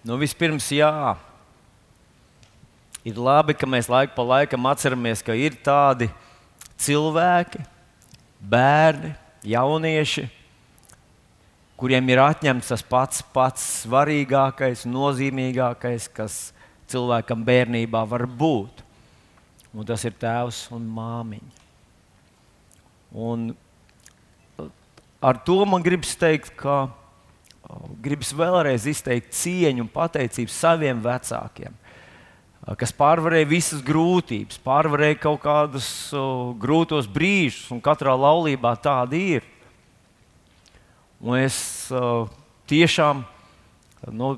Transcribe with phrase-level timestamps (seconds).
[0.00, 0.90] Nu, vispirms, jā,
[3.04, 6.08] ir labi, ka mēs laiku pa laikam atceramies, ka ir tādi
[6.80, 7.60] cilvēki,
[8.40, 9.12] bērni,
[9.44, 10.24] jaunieši,
[11.80, 16.38] kuriem ir atņemts tas pats, pats svarīgākais, nozīmīgākais, kas
[16.88, 18.80] cilvēkam bērnībā var būt.
[19.76, 21.58] Un tas ir tēvs un māmiņa.
[23.20, 23.50] Un
[25.20, 26.88] ar to man gribas teikt, ka
[28.02, 31.74] gribas vēlreiz izteikt cieņu un pateicību saviem vecākiem,
[32.80, 35.88] kas pārvarēja visas grūtības, pārvarēja kaut kādus
[36.60, 39.46] grūtos brīžus, un katrā laulībā tāda ir.
[41.20, 41.56] Un es
[42.70, 43.24] tiešām,
[44.16, 44.34] nu,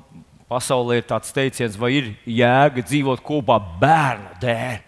[0.51, 4.81] pasaulē ir tāds teiciens, vai ir jēga dzīvot kopā bērna dēļ.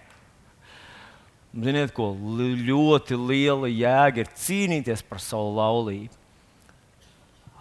[1.55, 6.24] Ziniet, ko ļoti liela jēga ir cīnīties par savu laulību.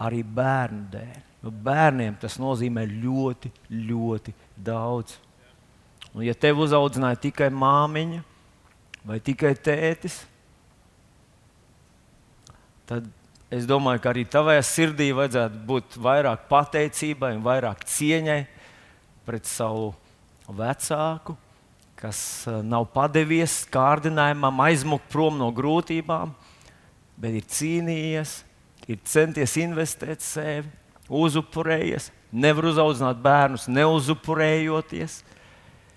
[0.03, 1.19] Arī bērnu dēļ.
[1.45, 5.19] Nu, bērniem tas nozīmē ļoti, ļoti daudz.
[6.15, 8.23] Un, ja tev uzaudzināja tikai māmiņa
[9.05, 10.23] vai tikai tētis,
[12.88, 13.07] tad
[13.52, 18.40] es domāju, ka arī tavā sirdī vajadzētu būt vairāk pateicībai un vairāk cieņai
[19.29, 19.93] pret savu
[20.49, 21.37] vecāku
[22.05, 26.35] kas eh, nav padevies kārdinājumam, aizmukt prom no grūtībām,
[27.21, 28.43] bet ir cīnījies,
[28.88, 30.68] ir centies investēt sevi,
[31.09, 35.23] uzupurējies, nevar uzaudzināt bērnus, neuzupurējoties.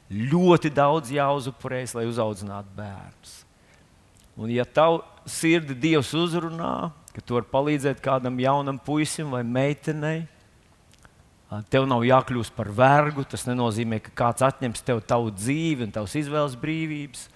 [0.07, 3.33] Ļoti daudz jāuzupurējas, lai uzaudzinātu bērnus.
[4.37, 10.27] Un, ja tavu sirdi Dievs uzrunā, ka tu vari palīdzēt kādam jaunam puisim vai meitenei,
[11.71, 13.23] Tev nav jākļūst par vergu.
[13.27, 17.27] Tas nenozīmē, ka kāds atņems tev tavu dzīvi un tavas izvēles brīvības.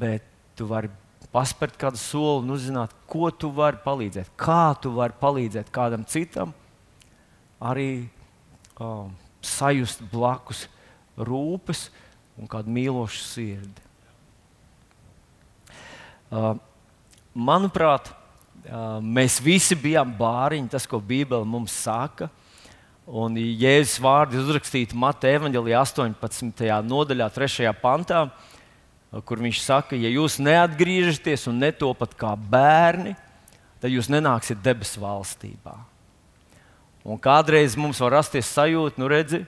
[0.00, 0.24] Bet
[0.56, 0.88] tu vari
[1.36, 6.54] paspērt kādu soli un uzzināt, ko tu vari palīdzēt, kā tu vari palīdzēt kādam citam,
[7.60, 8.06] arī
[8.80, 9.12] um,
[9.44, 10.64] sajust blakus
[11.16, 11.90] rūpes
[12.40, 13.84] un kādu mīlošu sirdi.
[16.32, 16.56] Uh,
[17.36, 22.26] manuprāt, uh, mēs visi bijām bāriņi, tas, ko Bībele mums saka.
[22.32, 22.42] Uh,
[23.06, 26.62] Un Jēzus vārdi uzrakstīti Mateja evanģēlijā 18.
[26.82, 27.68] nodaļā, 3.
[27.78, 28.24] pantā,
[29.24, 33.14] kur viņš saka, ja jūs neatgriežaties un netopat kā bērni,
[33.80, 35.76] tad jūs nenāksiet debesu valstībā.
[37.06, 39.44] Un kādreiz mums var rasties sajūta, nu redzi,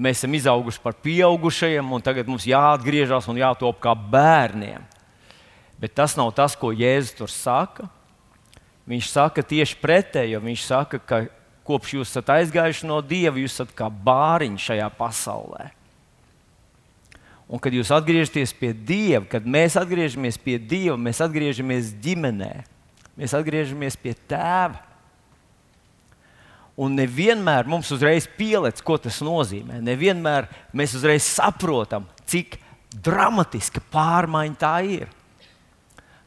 [0.00, 4.86] mēs esam izauguši par pieaugušajiem, un tagad mums jāatgriežas un jātop kā bērniem.
[5.82, 7.88] Bet tas nav tas, ko Jēzus tur saka.
[8.88, 11.20] Viņš saka tieši pretēji, jo viņš saka, ka
[11.66, 15.68] kopš jūs esat aizgājuši no Dieva, jūs esat kā bāriņš šajā pasaulē.
[17.52, 22.52] Un kad jūs atgriežaties pie Dieva, kad mēs atgriežamies pie Dieva, mēs atgriežamies ģimenē,
[23.20, 24.80] mēs atgriežamies pie Tēva.
[26.80, 29.82] Un nevienmēr mums uzreiz pielec, ko tas nozīmē.
[29.84, 32.56] Nevienmēr mēs uzreiz saprotam, cik
[33.04, 35.12] dramatiska pārmaiņa tā ir.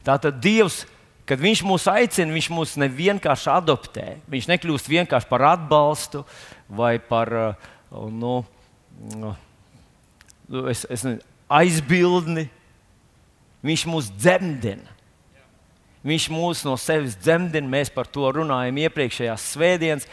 [0.06, 0.84] Tātad Dievs
[1.26, 4.04] Kad viņš mūs aicina, viņš mūs nevienkārši adoptē.
[4.30, 6.22] Viņš nekļūst vienkārši par atbalstu
[6.70, 7.72] vai par uh,
[8.14, 8.36] nu,
[9.18, 9.32] nu,
[10.70, 11.16] es, es ne,
[11.48, 12.46] aizbildni.
[13.66, 14.94] Viņš mūs dzemdina.
[16.06, 17.68] Viņš mūs no sevis dzemdina.
[17.70, 20.06] Mēs par to runājam iepriekšējās svētdienas,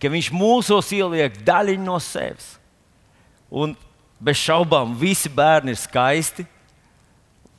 [0.00, 2.52] ka viņš mūsos ieliek daļiņu no sevis.
[3.50, 3.74] Un
[4.22, 6.46] bez šaubām visi bērni ir skaisti.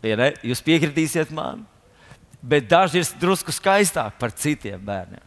[0.01, 1.67] Ja Jūs piekritīsiet man?
[2.41, 5.23] bet daži ir drusku skaistāki par citiem bērniem.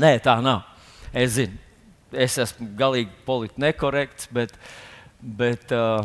[0.00, 0.66] Nē, tā nav.
[1.14, 1.56] Es zinu,
[2.12, 4.54] es esmu galīgi politiski nekorekts, bet,
[5.20, 6.04] bet uh,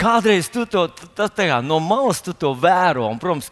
[0.00, 0.86] kādreiz tu to
[1.16, 3.08] tā, tā, no malas vēro.
[3.08, 3.50] Un, protams,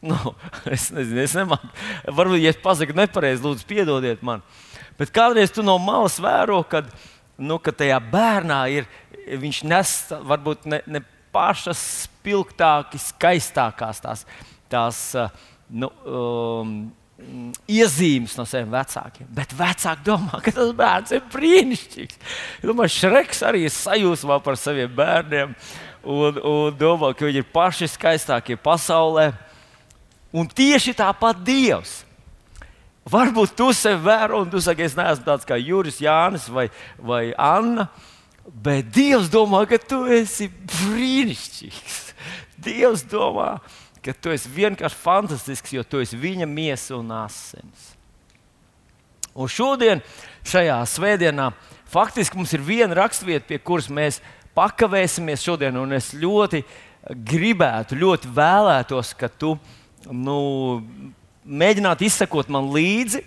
[0.00, 0.16] nu,
[0.74, 1.70] es nezinu, es nemāku.
[2.08, 4.44] Varbūt, ja es pasaku nepareizi, lūdzu, piedodiet man.
[5.00, 6.90] Bet kādreiz tu no malas vēro, kad,
[7.40, 8.90] nu, ka tajā bērnā ir,
[9.30, 9.96] viņš nes
[10.28, 10.84] varbūt ne.
[10.86, 14.24] ne pašas spilgtākās, skaistākās tās,
[14.70, 15.00] tās
[15.70, 16.72] nu, um,
[17.70, 19.28] iezīmes no saviem vecākiem.
[19.34, 22.18] Bet vecāki domā, ka tas bērns ir brīnišķīgs.
[22.64, 25.54] Domāju, Šreks arī ir sajūsmā par saviem bērniem
[26.02, 29.30] un, un domā, ka viņi ir paši skaistākie pasaulē.
[30.30, 32.00] Un tieši tāpat Dievs.
[33.10, 36.68] Varbūt tu sevi vēro, un tu saki, es neesmu tāds kā Juris, Jānis vai,
[36.98, 37.88] vai Anna.
[38.44, 41.98] Bet Dievs domā, ka tu esi brīnišķīgs.
[42.60, 43.79] Dievs domā, ka
[44.16, 47.90] tu esi vienkārši fantastisks, jo tu esi viņa miesa un asins.
[49.36, 50.00] Un šodien,
[50.48, 51.50] šajā svētdienā,
[51.90, 54.18] faktiski mums ir viena raksturvieta, pie kuras mēs
[54.56, 55.76] pakavēsimies šodien.
[55.94, 56.64] Es ļoti
[57.30, 59.54] gribētu, ļoti vēlētos, ka tu
[60.10, 60.40] nu,
[61.44, 63.22] mēģinātu izsekot man līdzi.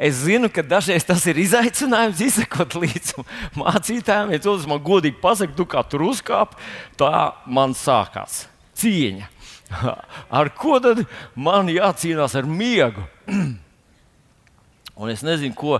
[0.00, 3.24] Es zinu, ka dažreiz tas ir izaicinājums izsekot līdzi
[3.60, 4.32] mācītājiem.
[4.32, 6.54] Ja cilvēks man godīgi pasakā, tu kā tur uzkāp,
[6.96, 7.10] tā
[7.44, 8.46] man sākās
[8.80, 9.28] cīņa.
[10.40, 11.04] Ar ko tad
[11.38, 13.04] man jācīnās ar miegu?
[15.00, 15.78] Un es nezinu, ko,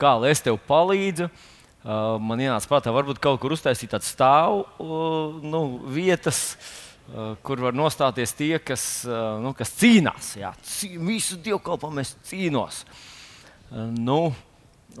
[0.00, 1.30] kā lai es tev palīdzu.
[1.80, 6.58] Uh, man ienāca prātā, varbūt kaut kur uztaisīt tādu stāvu uh, nu, vietas,
[7.08, 10.34] uh, kur var nostāties tie, kas, uh, nu, kas cīnās.
[10.36, 12.84] Jā, cī, visu dievkalpojumu es cīnos.
[13.70, 14.20] Uh, nu,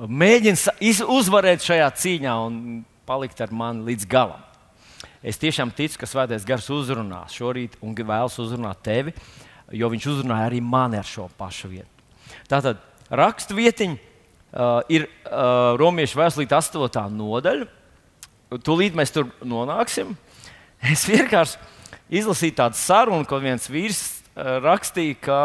[0.00, 2.58] Mēģini uzvarēt šajā cīņā un
[3.08, 4.49] palikt ar mani līdz galam.
[5.20, 9.12] Es tiešām ticu, ka Svētais Gars uzrunās šorīt un vēlas uzrunāt tevi,
[9.76, 12.06] jo viņš uzrunāja arī mani ar šo pašu vietu.
[12.48, 12.80] Tātad
[13.12, 17.12] raksturvietiņa uh, ir uh, Romiešu vēstulīte 8.
[17.12, 17.68] nodaļa.
[18.64, 20.16] Tūlīt mēs tur nonāksim.
[20.80, 21.60] Es vienkārši
[22.16, 24.00] izlasīju tādu sarunu, ko viens vīrs
[24.32, 25.40] uh, rakstīja, ka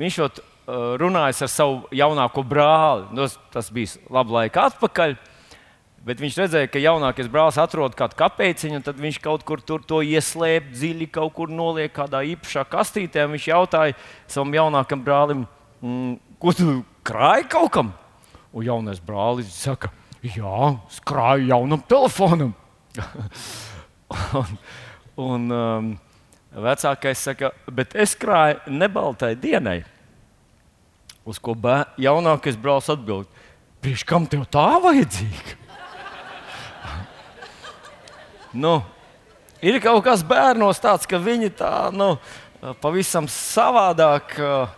[0.00, 3.08] viņš jau uh, runājis ar savu jaunāko brāli.
[3.16, 5.18] Nu, tas bija labi laika atpakaļ.
[6.00, 9.82] Bet viņš redzēja, ka jaunākais brālis atrod kādu kapeciņu, un tad viņš kaut kur tur
[9.84, 13.26] to ieslēp dziļi, kaut kur noliek kādā īpašā kastītē.
[13.28, 15.44] Viņš jautāja savam jaunākam brālim,
[15.84, 17.92] mm, ko tu krāji kaut kam?
[18.56, 19.92] Un jaunais brālis saka,
[20.24, 22.56] jā, skrāju jaunam telefonam.
[24.40, 24.56] un,
[25.20, 25.94] un um,
[26.64, 29.82] vecākais saka, bet es krāju nebaltai dienai.
[31.28, 31.52] Uz ko
[32.00, 33.28] jaunākais brālis atbild,
[33.84, 35.59] priekš kam tev tā vajadzīga?
[38.52, 38.80] Nu,
[39.62, 42.14] ir kaut kas bērnos tāds, ka viņi tā nu,
[42.82, 44.70] pavisam savādāk uh,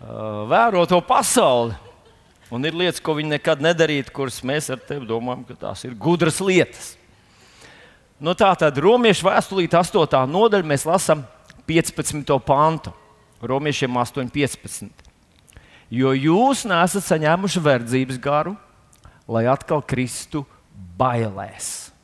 [0.00, 1.76] uh, vēro to pasauli.
[2.50, 5.96] Un ir lietas, ko viņi nekad nedarītu, kuras mēs ar tevi domājam, ka tās ir
[5.98, 6.92] gudras lietas.
[8.22, 10.22] Nu, tā tad Romiešu vēstulīte 8.
[10.30, 11.24] nodaļa mēs lasām
[11.66, 12.30] 15.
[12.46, 12.94] pantu.
[13.42, 15.04] Romiešiem 8,15.
[15.92, 18.54] Jo jūs nesat saņēmuši verdzības garu,
[19.28, 20.46] lai atkal kristu
[20.96, 21.95] bailēs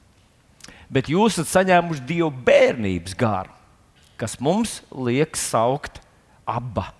[0.93, 3.53] bet jūs esat saņēmuši Dieva bērnības garu,
[4.21, 6.03] kas mums liek saukt
[6.47, 6.93] abā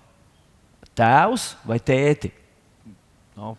[0.97, 2.31] -tēvs vai tēti.
[3.37, 3.55] No.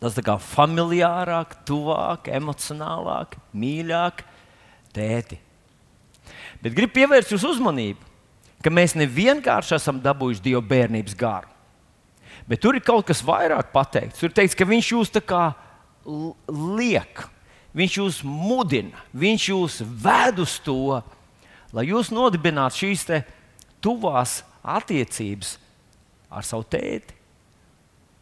[0.00, 4.24] Tas tā kā familiārāk, tuvāk, emocionālāk, mīļāk,
[4.94, 5.38] tēti.
[6.62, 8.02] Bet gribu pievērst jūsu uzmanību,
[8.62, 11.48] ka mēs nevienkārši esam dabūjuši Dieva bērnības garu,
[12.48, 14.18] bet tur ir kaut kas vairāk pateikts.
[14.18, 15.54] Tur ir teikts, ka Viņš jūs tā kā
[16.50, 17.31] liek
[17.72, 21.00] Viņš jūs mudina, viņš jūs ved uz to,
[21.72, 23.06] lai jūs nodibinātu šīs
[23.82, 25.56] tuvās attiecības
[26.32, 27.16] ar savu tēti.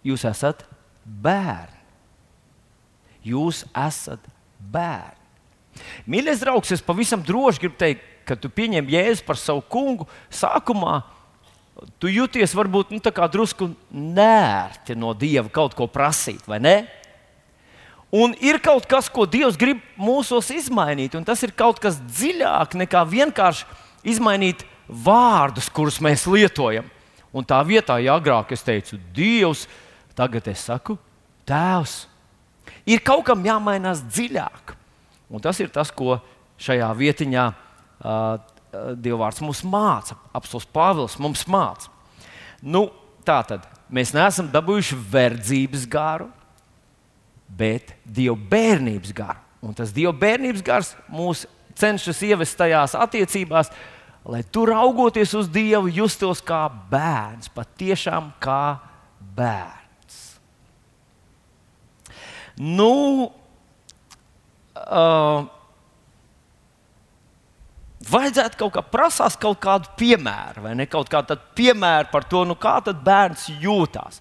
[0.06, 0.62] Jūs esat
[1.04, 1.80] bērni.
[3.26, 4.22] Jūs esat
[4.72, 5.18] bērni.
[6.10, 10.06] Mīļais draugs, es pavisam droši gribu teikt, ka tu pieņem jēzu par savu kungu.
[10.32, 11.00] Sākumā
[12.00, 16.76] tu jūties varbūt nu, drusku nērti no dieva kaut ko prasīt, vai ne?
[18.10, 22.74] Un ir kaut kas, ko Dievs grib mūsos izmainīt, un tas ir kaut kas dziļāk
[22.80, 23.68] nekā vienkārši
[24.10, 26.88] izmainīt vārdus, kurus mēs lietojam.
[27.30, 29.68] Un tā vietā, ja agrāk es teicu, Dievs,
[30.18, 30.98] tagad es saku,
[31.46, 32.04] Tēvs.
[32.90, 34.74] Ir kaut kam jāmainās dziļāk.
[35.30, 36.18] Un tas ir tas, ko
[36.60, 38.40] šajā vietiņā uh,
[38.70, 40.16] Dievvvārds mums māca.
[40.34, 41.90] Apsolus Pāvils mums māca.
[42.62, 42.88] Nu,
[43.26, 46.28] tā tad mēs neesam dabūjuši verdzības garu,
[47.56, 49.40] bet Dieva bērnības garu.
[49.64, 51.44] Un tas Dieva bērnības gars mūs
[51.80, 53.70] cenšas ievest tajās attiecībās,
[54.28, 58.78] lai tur augoties uz Dievu, justos kā bērns, patiešām kā
[59.36, 60.18] bērns.
[62.60, 63.30] Nu,
[64.76, 65.46] uh,
[68.10, 70.88] vajadzētu kaut kā prasīt kaut kādu piemēru, vai ne?
[70.90, 74.20] Kaut kādu piemēru par to, nu, kā bērns jūtas.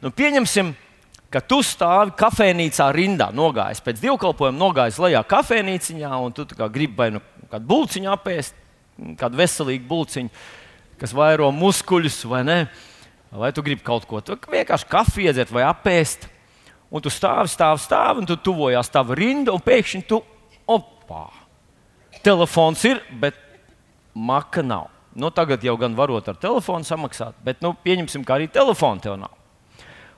[0.00, 0.89] Nu, pieņemsim, uh,
[1.30, 7.10] ka tu stāvi kafejnīcā rindā, nogājis pēc dievkalpojuma, nogājis lejā kafejnīciņā, un tu gribi vai
[7.14, 8.58] nu kādu būciņu apēst,
[9.20, 10.42] kādu veselīgu būciņu,
[11.00, 12.58] kas vairo muskuļus, vai ne?
[13.30, 16.26] Vai tu gribi kaut ko tādu, vienkārši kafiju iedzert vai apēst,
[16.90, 20.18] un tu stāvi, stāvi, stāvi, un tu tuvojās tava rinda, un pēkšņi tu
[20.66, 21.28] opā!
[22.26, 23.38] Telefons ir, bet
[24.18, 24.90] maka nav.
[25.14, 29.16] Nu, tagad jau gan varot ar telefonu samaksāt, bet nu, pieņemsim, ka arī telefona tev
[29.22, 29.39] nav.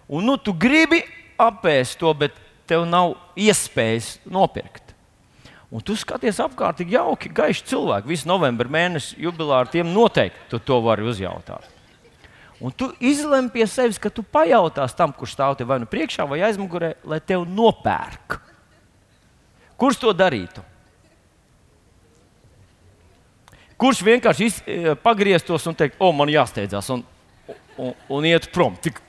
[0.09, 1.03] Un nu, tu gribi
[1.41, 2.35] apēst to, bet
[2.69, 4.93] tev nav iespējas nopirkt.
[5.73, 8.11] Un tu skaties apkārt, tik jauki, gaiši cilvēki.
[8.11, 11.65] Visu novembra mēnesi jubilāru tiem noteikti tu to vari uzjautāt.
[12.63, 16.27] Un tu izlemi pie sevis, ka tu pajautās tam, kurš stāv te vai nu priekšā,
[16.29, 18.37] vai aizmugurē, lai tev nopērk.
[19.81, 20.63] Kurš to darītu?
[23.83, 27.03] Kurš vienkārši iz, e, pagrieztos un teikt, o, man jāsteidzās, un
[27.77, 28.77] un, un iet prom.
[28.83, 29.01] Tik,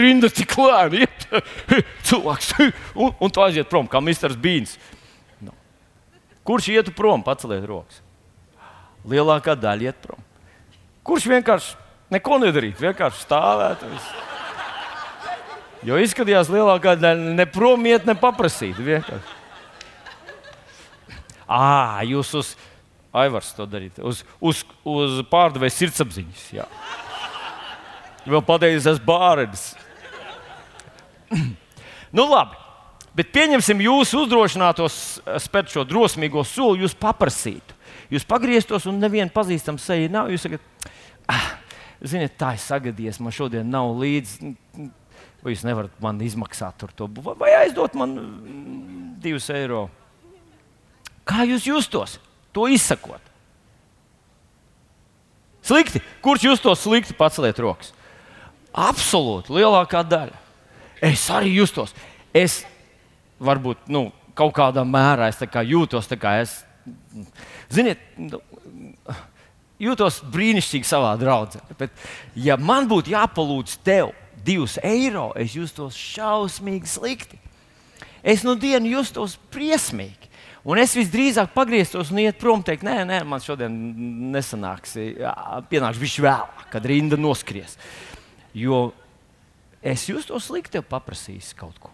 [0.00, 1.26] rinda tik lēni, iet
[2.08, 2.52] cilvēks,
[2.94, 4.36] un, un tu aiziet prom, kā Mr.
[4.40, 4.76] Beans.
[5.44, 5.54] No.
[6.46, 8.02] Kurš ietu prom, paceliet rokas?
[9.08, 10.20] Lielākā daļa iet prom.
[11.06, 11.78] Kurš vienkārši
[12.12, 13.88] neko nedarītu, vienkārši stāvētu?
[13.94, 14.26] Visu.
[15.88, 18.76] Jo izskatījās, lielākā daļa ne prom iet, ne paprasīt.
[18.76, 19.38] Vienkārši.
[21.50, 22.52] À, jūs uz
[23.10, 26.44] Aivars to darīt, uz, uz, uz pārdevēja sirdsapziņas.
[26.54, 26.66] Jā.
[28.28, 29.70] Vēl pateicis, esmu bārens.
[32.16, 32.58] nu, labi.
[33.16, 34.96] Bet pieņemsim, jūs uzdrošinātos
[35.42, 37.76] spērt šo drosmīgo soli, jūs paprasītu.
[38.10, 40.30] Jūs pagrieztos un nevienu pazīstamu seju nav.
[40.30, 40.90] Jūs sakat,
[41.30, 41.48] ah,
[42.02, 44.54] ziniet, tā ir sagadījies, man šodien nav līdzi.
[45.40, 47.08] Vai jūs nevarat man izmaksāt to,
[47.40, 48.16] vai aizdot man
[49.22, 49.88] divus eiro?
[51.26, 52.18] Kā jūs justos
[52.54, 53.22] to izsakot?
[55.64, 56.02] Slikti.
[56.24, 57.94] Kurš justos slikti, paceliet rokas?
[58.76, 60.38] Absolūti lielākā daļa.
[61.02, 61.94] Es arī justos.
[62.34, 62.60] Es
[63.40, 66.60] varbūt nu, kaut kādā mērā kā jūtos tā kā es.
[67.72, 68.40] Ziniet, nu,
[69.80, 71.62] jūtos brīnišķīgi savā draudzē.
[71.78, 71.92] Bet,
[72.36, 77.40] ja man būtu jāpalūdz tev divus eiro, es justos šausmīgi slikti.
[78.22, 80.28] Es no dienas justos briesmīgi.
[80.60, 83.72] Un es visdrīzāk pagrieztos un iet prom, teikt, nē, nē, man šodien
[84.34, 84.98] nesanāks.
[85.70, 87.78] Pienāks viņš vēlāk, kad rinda noskries.
[88.56, 88.90] Jo
[89.82, 91.92] es jūtos slikti, tev paprasīs kaut ko.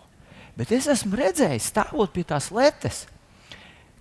[0.56, 3.04] Bet es esmu redzējis, stāvot pie tās letes,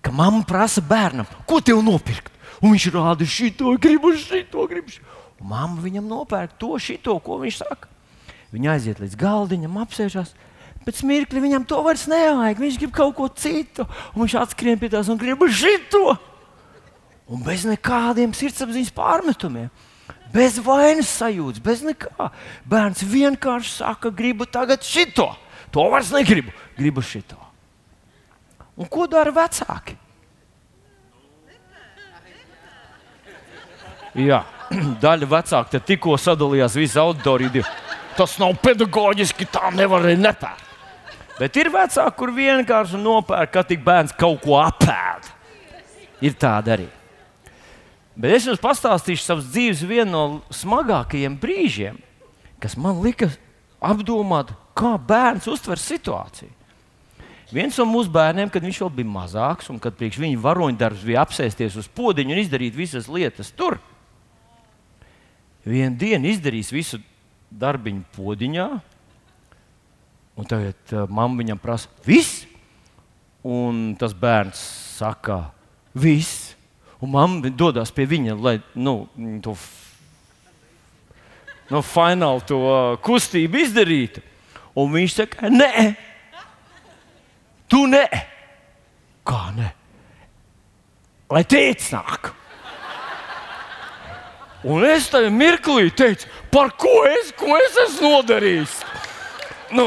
[0.00, 2.32] ka mamma prasa bērnam, ko tev nopirkt.
[2.64, 5.16] Un viņš rāda šito, gribu šito, gribu šito.
[5.42, 7.90] Un mamma viņam nopērk to, šito, ko viņš saka.
[8.54, 10.32] Viņa aiziet līdz galdiņam, apsēžās.
[10.86, 12.62] Pēc mirkli viņam to vairs nevajag.
[12.62, 13.84] Viņš grib kaut ko citu.
[14.14, 16.14] Un viņš atskrien pie tās un grib šito.
[17.26, 19.68] Un bez nekādiem sirdsapziņas pārmetumiem
[20.34, 22.30] bez vainas sajūtas, bez nekā.
[22.68, 25.30] Bērns vienkārši saka, gribu tagad šito.
[25.74, 27.38] To vairs negribu, gribu šito.
[28.76, 29.96] Un ko dara vecāki?
[34.16, 34.42] Jā,
[35.04, 37.64] daļa vecāku tikko sadalījās visā auditorijā.
[38.16, 40.62] Tas nav pedagoģiski, tā nevarēja nepērkt.
[41.36, 45.28] Bet ir vecāki, kur vienkārši nopērk, ka tik bērns kaut ko apēd.
[46.24, 46.86] Ir tāda arī.
[48.16, 50.22] Bet es jums pastāstīšu savas dzīves vienu no
[50.54, 51.98] smagākajiem brīžiem,
[52.62, 53.28] kas man lika
[53.84, 56.52] apdomāt, kā bērns uztver situāciju.
[57.52, 61.22] Viens no mūsu bērniem, kad viņš vēl bija mazāks, un kad priekš viņa varoņdarbs bija
[61.22, 63.76] apsēsties uz podziņa un izdarīt visas lietas tur,
[65.66, 66.98] vienā dienā izdarīs visu
[67.54, 68.66] darbiņu podziņā,
[70.36, 72.44] un tagad uh, mamma viņam prasa, viss?
[73.46, 74.58] Un tas bērns
[74.96, 75.44] saka,
[75.94, 76.55] viss.
[77.04, 79.02] Un mamma dodas pie viņa, lai nu,
[79.44, 79.56] to
[81.70, 84.22] no fināla to uh, kustību izdarītu.
[84.76, 85.92] Un viņš saka, nē,
[87.70, 88.04] tu nē.
[89.26, 89.70] Kā nē?
[91.32, 92.30] Lai teicis nāk.
[94.66, 98.80] Un es tam mirklī teicu, par ko es, ko es esmu nodarījis.
[99.76, 99.86] Nu,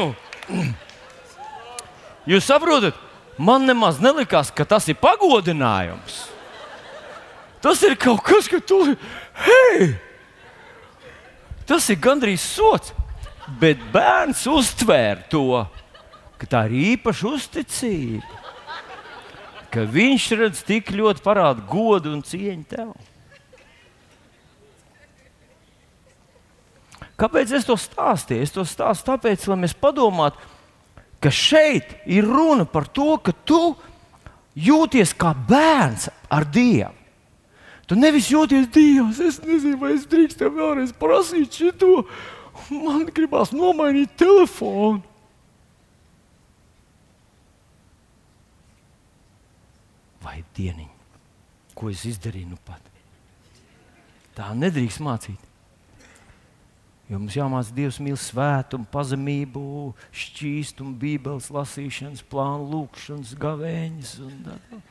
[2.28, 2.96] jūs saprotat,
[3.36, 6.29] man nemaz nelikās, ka tas ir pagodinājums.
[7.60, 8.78] Tas ir kaut kas, ka tu.
[9.44, 9.92] Hei!
[11.68, 12.94] Tas ir gandrīz sots.
[13.60, 15.64] Bet bērns uztvēra to,
[16.38, 18.38] ka tā ir īpaša uzticība.
[19.70, 22.92] Ka viņš redz tik ļoti parādu godu un cieņu tev.
[27.20, 28.46] Kāpēc es to stāstīju?
[28.46, 30.40] Es to stāstu tāpēc, lai mēs padomātu,
[31.20, 33.74] ka šeit ir runa par to, ka tu
[34.56, 36.99] jūties kā bērns ar Dievu.
[37.90, 42.04] Tu nevis jūties Dievs, es nezinu, vai es drīkstu tev vēlreiz prasīt šo.
[42.70, 45.00] Man gribās nomainīt telefonu.
[50.22, 50.86] Vai dieniņ,
[51.74, 52.86] ko es izdarīju nu pat?
[54.38, 55.50] Tā nedrīkst mācīt.
[57.10, 59.64] Jo mums jāmācās Dievs mīl svētumu, pazemību,
[60.14, 64.16] šķīstumu, bībeles lasīšanas, plānu, lūkšanas, gavēņas.
[64.28, 64.82] Un, tā.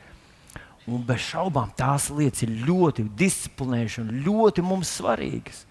[0.90, 5.64] Un bez šaubām tās lietas ir ļoti disciplinējušas un ļoti mums svarīgas.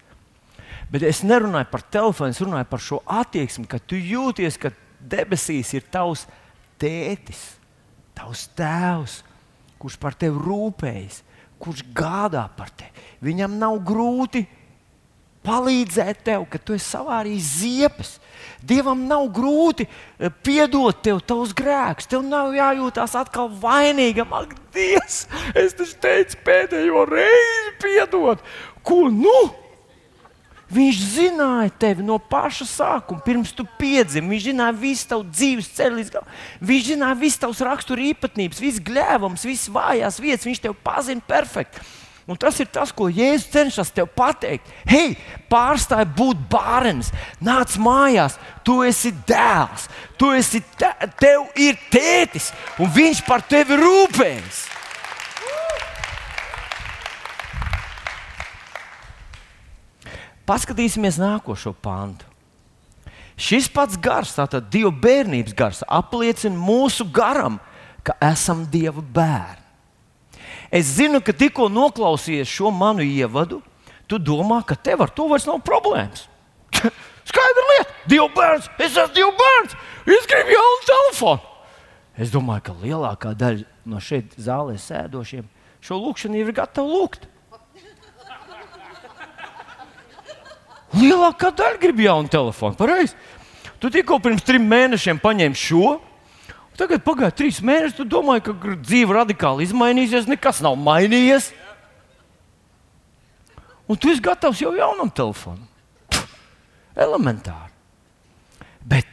[0.90, 5.74] Bet es nerunāju par telefonu, es runāju par šo attieksmi, ka tu jūties, ka debesīs
[5.76, 6.24] ir tavs
[6.80, 7.42] tētis,
[8.16, 9.20] tavs tēvs,
[9.80, 11.20] kurš par tevi rūpējas,
[11.60, 13.04] kurš gādā par tevi.
[13.24, 14.46] Viņam nav grūti
[15.46, 18.16] palīdzēt tev, ka tu esi savārījis ziepes.
[18.64, 22.08] Dievam nav grūti eh, piedot tev tavus grēkus.
[22.10, 24.32] Tev nav jājūtās atkal vainīgam.
[24.36, 25.24] Ak, Dievs,
[25.58, 28.44] es taču teicu pēdējo reizi piedot.
[28.86, 29.38] Ko nu?
[30.70, 34.36] Viņš zināja tevi no paša sākuma, pirms tu piedzimi.
[34.36, 36.36] Viņš zināja visu tavu dzīves ceļu līdz galam.
[36.62, 40.46] Viņš zināja visas tavas rakstura īpatnības, visas gļēvums, visas vājās vietas.
[40.46, 41.82] Viņš tevi pazina perfekti.
[42.30, 44.68] Un tas ir tas, ko Jēzus cenšas tev pateikt.
[44.86, 45.16] Hei,
[45.50, 47.08] pārstāj būt bērns,
[47.42, 53.80] nāc mājās, tu esi dēls, tu esi te, tev ir tētis, un viņš par tevi
[53.80, 54.60] rūpējas.
[60.46, 62.30] Paskatīsimies nākošo pantu.
[63.40, 67.58] Šis pats gars, tātad Dieva bērnības gars, apliecina mūsu garam,
[68.06, 69.59] ka esam Dieva bērni.
[70.70, 73.58] Es zinu, ka tikko noklausījies šo manu ievadu,
[74.06, 76.28] tu domā, ka tev ar to vairs nav problēmas.
[77.30, 79.74] Skaidra lieta, Dieva bērns, es esmu Dieva bērns,
[80.06, 81.50] es gribu jaunu telefonu.
[82.20, 85.46] Es domāju, ka lielākā daļa no šeit zālē sēdošiem
[85.80, 87.26] šo lūgšanu ir gatava lūgt.
[91.00, 92.76] Lielākā daļa grib jaunu telefonu.
[92.78, 93.14] Pareizi.
[93.80, 95.98] Tu tikko pirms trim mēnešiem paņēmi šo.
[96.80, 97.98] Tagad pagāja trīs mēneši.
[97.98, 100.28] Tu domā, ka dzīve radikāli izmainīsies.
[100.30, 101.50] Nekas nav mainījies.
[103.90, 105.66] Un tu esi gatavs jau jaunam telefonam.
[106.96, 107.68] Elementāri.
[108.86, 109.08] Bet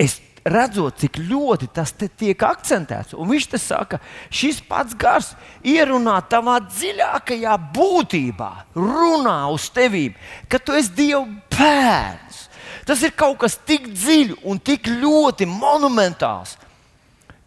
[0.00, 3.14] es redzot, cik ļoti tas tiek akcentēts.
[3.16, 4.00] Un viņš te saka,
[4.32, 5.32] šis pats gars
[5.64, 10.08] ierunā tavā dziļākajā būtībā, runā uz tevi,
[10.48, 12.46] ka tu esi Dieva bērns.
[12.88, 16.56] Tas ir kaut kas tik dziļs un tik ļoti monumentāls,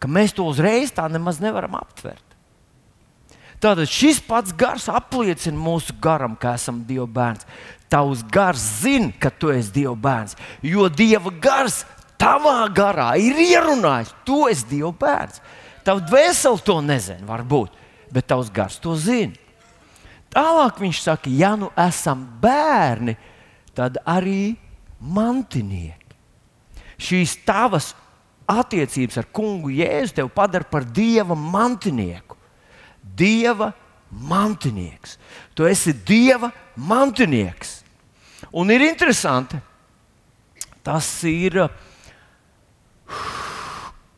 [0.04, 2.34] ka mēs to uzreiz tā nemaz nevaram aptvert.
[3.64, 7.48] Tātad šis pats gars apliecina mūsu garam, ka esam Dieva bērns.
[7.88, 11.86] Tavs gars zina, ka tu esi Dieva bērns, jo Dieva gars
[12.20, 15.40] tavā garā ir ierunājis, tu esi Dieva bērns.
[15.88, 17.80] Tavs dvēseli to nezina, varbūt,
[18.12, 19.40] bet tavs gars to zina.
[20.34, 23.16] Tālāk viņš saka, ja nu esam bērni,
[23.78, 24.58] tad arī
[25.00, 26.18] mantinieki.
[27.00, 27.94] Šīs tavas
[28.50, 32.38] attiecības ar kungu Jēzu tevi padara par dieva mantinieku.
[33.04, 33.72] Dieva
[34.10, 35.18] mantinieks.
[35.54, 37.82] Tu esi dieva mantinieks.
[38.54, 39.58] Un ir interesanti,
[40.84, 41.64] tas ir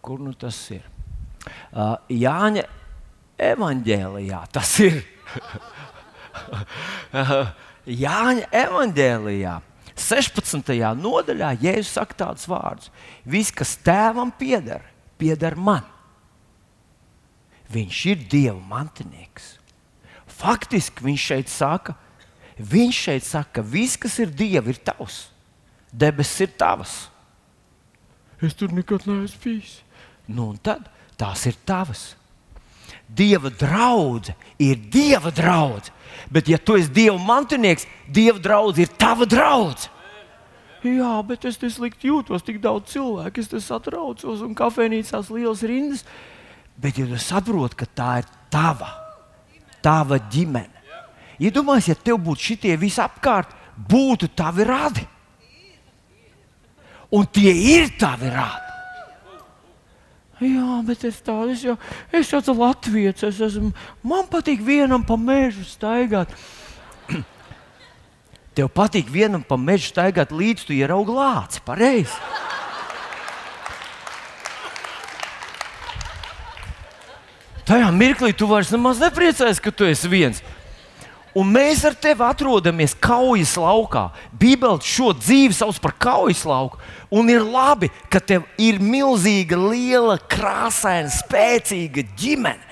[0.06, 0.84] Kur nu tas ir?
[1.73, 2.62] Uh, Jāņa
[3.41, 5.00] evanģēlijā tas ir.
[8.06, 9.56] Jāņa evanģēlijā.
[9.95, 10.71] 16.
[10.99, 12.91] nodaļā Jēzus saka tādus vārdus:
[13.23, 14.84] Viss, kas tēvam pieder,
[15.17, 15.86] pieder man.
[17.71, 19.55] Viņš ir Dieva mantinieks.
[20.36, 21.95] Faktiski viņš šeit saka,
[22.60, 25.29] viņš šeit saka, ka viss, kas ir Dieva, ir tavs.
[25.95, 26.95] Debesis ir tavs.
[28.43, 29.79] Es tur nekad neesmu bijis.
[30.27, 32.13] Nu, un tad tās ir tavas.
[33.08, 35.93] Dieva draudzene ir Dieva draudzene.
[36.31, 39.93] Bet, ja tu esi Dieva mantinieks, Dieva draudzene ir tava draudzene.
[40.86, 46.03] Jā, bet es slikti jūtos, tik daudz cilvēku, es satraucos un kafejnīcās liels rindas.
[46.77, 48.91] Bet, ja tu saproti, ka tā ir tava,
[49.81, 50.84] tava ģimene,
[51.41, 53.49] iedomājieties, ja tev būtu šitie visi apkārt,
[53.89, 55.08] būtu tavi radi
[57.15, 58.64] un tie ir tavi rādi.
[60.45, 61.75] Jā, bet es tādu es jau,
[62.13, 63.23] es esmu Latvijas.
[63.25, 63.71] Es esmu,
[64.05, 66.31] man patīk vienam pa mežu staigāt.
[68.55, 71.63] Tev patīk vienam pa mežu staigāt, līdz tu ieraugi lāci.
[71.65, 72.15] Pareizi.
[77.65, 80.43] Tajā mirklī tu vairs nemaz nepriecājies, ka tu esi viens.
[81.36, 84.06] Un mēs ar tevi atrodamies kaujas laukā.
[84.39, 86.80] Bībeli šo dzīvi sauc par kaujas lauku.
[87.12, 92.63] Un ir labi, ka tev ir milzīga, liela, krāsaina, spēcīga ģimene.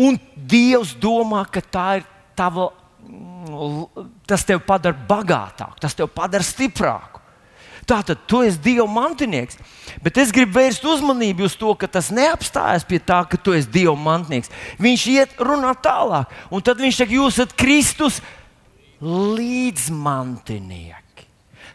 [0.00, 0.16] Un
[0.50, 2.06] Dievs domā, ka tā ir
[2.38, 2.70] tava,
[4.26, 7.19] tas tevi padara bagātāku, tas tevi padara stiprāku.
[7.90, 9.58] Tātad tu esi Dieva mantinieks.
[10.04, 13.66] Bet es gribu vērst uzmanību uz to, ka tas neapstājas pie tā, ka tu esi
[13.72, 14.52] Dieva mantinieks.
[14.78, 18.22] Viņš iet runā tālāk, un tad viņš saka, jūs esat Kristus
[19.02, 21.26] līdzmantinieki.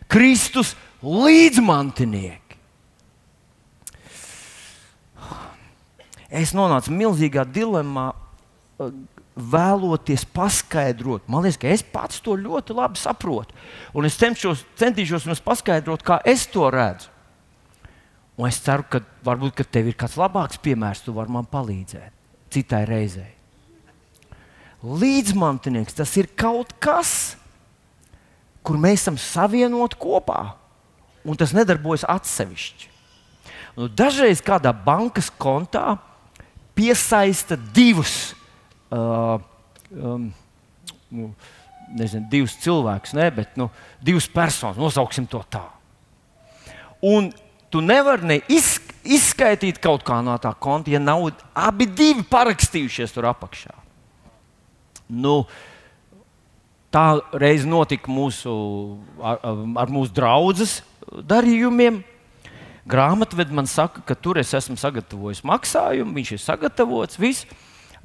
[0.08, 0.71] Kristus
[1.04, 2.39] līdzmantinieki.
[6.36, 8.12] Es nonācu milzīgā dilemmā
[9.36, 11.28] vēloties paskaidrot.
[11.28, 13.56] Man liekas, ka es pats to ļoti labi saprotu.
[13.95, 17.12] Un es cenšos, centīšos jums paskaidrot, kā es to redzu.
[18.36, 22.12] Un es ceru, ka varbūt ka tev ir kāds labāks piemērs, tu vari man palīdzēt
[22.56, 23.32] citai reizei.
[24.86, 27.36] Līdzmantinieks tas ir kaut kas,
[28.65, 30.41] kur mēs esam savienoti kopā,
[31.26, 32.91] un tas nedarbojas atsevišķi.
[33.76, 35.98] Nu, dažreiz kādā bankas kontā
[36.78, 38.36] piesaista divus
[38.93, 39.39] uh,
[39.95, 40.30] um,
[41.95, 43.69] nezinu, divus cilvēkus, ne, bet nu,
[44.04, 45.63] divas personas, nosauksim to tā.
[47.06, 47.30] Un
[47.69, 53.13] tu nevari ne iz, izskaidīt kaut kā no tā konta, ja nav abi divi parakstījušies
[53.15, 53.76] tur apakšā.
[55.12, 55.43] Nu,
[56.93, 58.52] tā reiz notika mūsu,
[59.21, 59.41] ar,
[59.84, 62.02] ar mūsu draugus darījumiem.
[62.89, 67.17] Grāmatvedis man saka, ka tur es esmu sagatavojis maksājumu, viņš ir sagatavots.
[67.21, 67.48] Viss.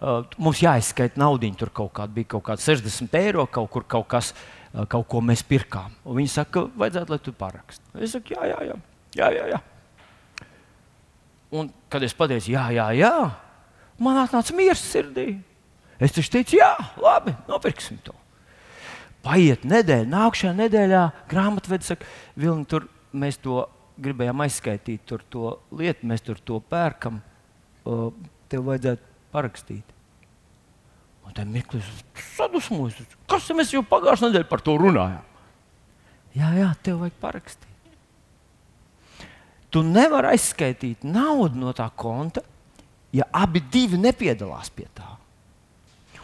[0.01, 4.07] Uh, mums jāizskaita naudiņa, tur kaut kāda bija kaut kāda 60 eiro, kaut kur kaut
[4.09, 4.31] kas,
[4.73, 5.93] uh, kaut ko mēs pirkām.
[6.09, 7.85] Un viņi saka, ka vajadzētu, lai tu paraksti.
[8.01, 8.79] Es saku, jā, jā, jā.
[9.19, 9.61] jā, jā, jā.
[11.53, 13.13] Un, kad es pateicu, jā, jā, jā,
[14.01, 15.35] man atnāca miers sirdī.
[16.01, 18.17] Es taču teicu, jā, labi, nopirksim to.
[19.21, 22.09] Paiet nedēļa, nākamajā nedēļā grāmatvedis saka,
[22.41, 23.67] Vilni, tur mēs to
[24.01, 27.21] gribējām aizskaitīt, tur to lietu, mēs tur to pērkam.
[27.85, 28.09] Uh,
[28.49, 29.97] tev vajadzētu parakstīt.
[31.27, 31.87] Un tā mirklis
[32.35, 33.03] sadusmojas.
[33.31, 35.27] Kas mēs jau pagājušajā nedēļā par to runājām?
[36.35, 37.67] Jā, jā, tev vajag parakstīt.
[39.71, 42.43] Tu nevari aizskaitīt naudu no tā konta,
[43.15, 45.07] ja abi divi nepiedalās pie tā.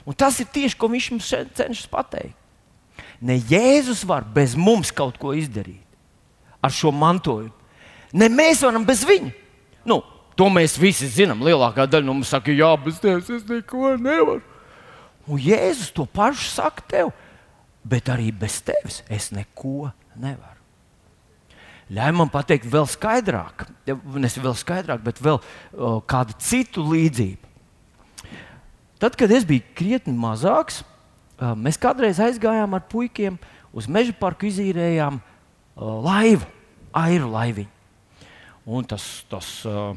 [0.07, 2.35] Un tas ir tieši, ko viņš mums cenšas pateikt.
[3.21, 5.83] Ne Jēzus var bez mums kaut ko izdarīt
[6.63, 7.55] ar šo mantojumu.
[8.17, 9.33] Ne mēs varam bez viņa.
[9.87, 10.01] Nu,
[10.37, 11.41] To mēs visi zinām.
[11.45, 14.43] Lielākā daļa no mums saka, jā, bez tevis es neko nevaru.
[15.27, 17.11] Un Jēzus to pašu saka tev,
[17.87, 20.55] bet arī bez tevis es neko nevaru.
[21.97, 27.53] Ļauj man pateikt vēl skaidrāk, ne vēl skaidrāk, bet vēl uh, kādu citu līdzību.
[28.99, 33.39] Tad, kad es biju krietni mazāks, uh, mēs kādreiz aizgājām ar puikiem
[33.77, 36.49] uz meža parku, izīrējām uh, laivu,
[36.91, 37.73] airu laiviņu.
[38.67, 39.95] Un tas, tas uh,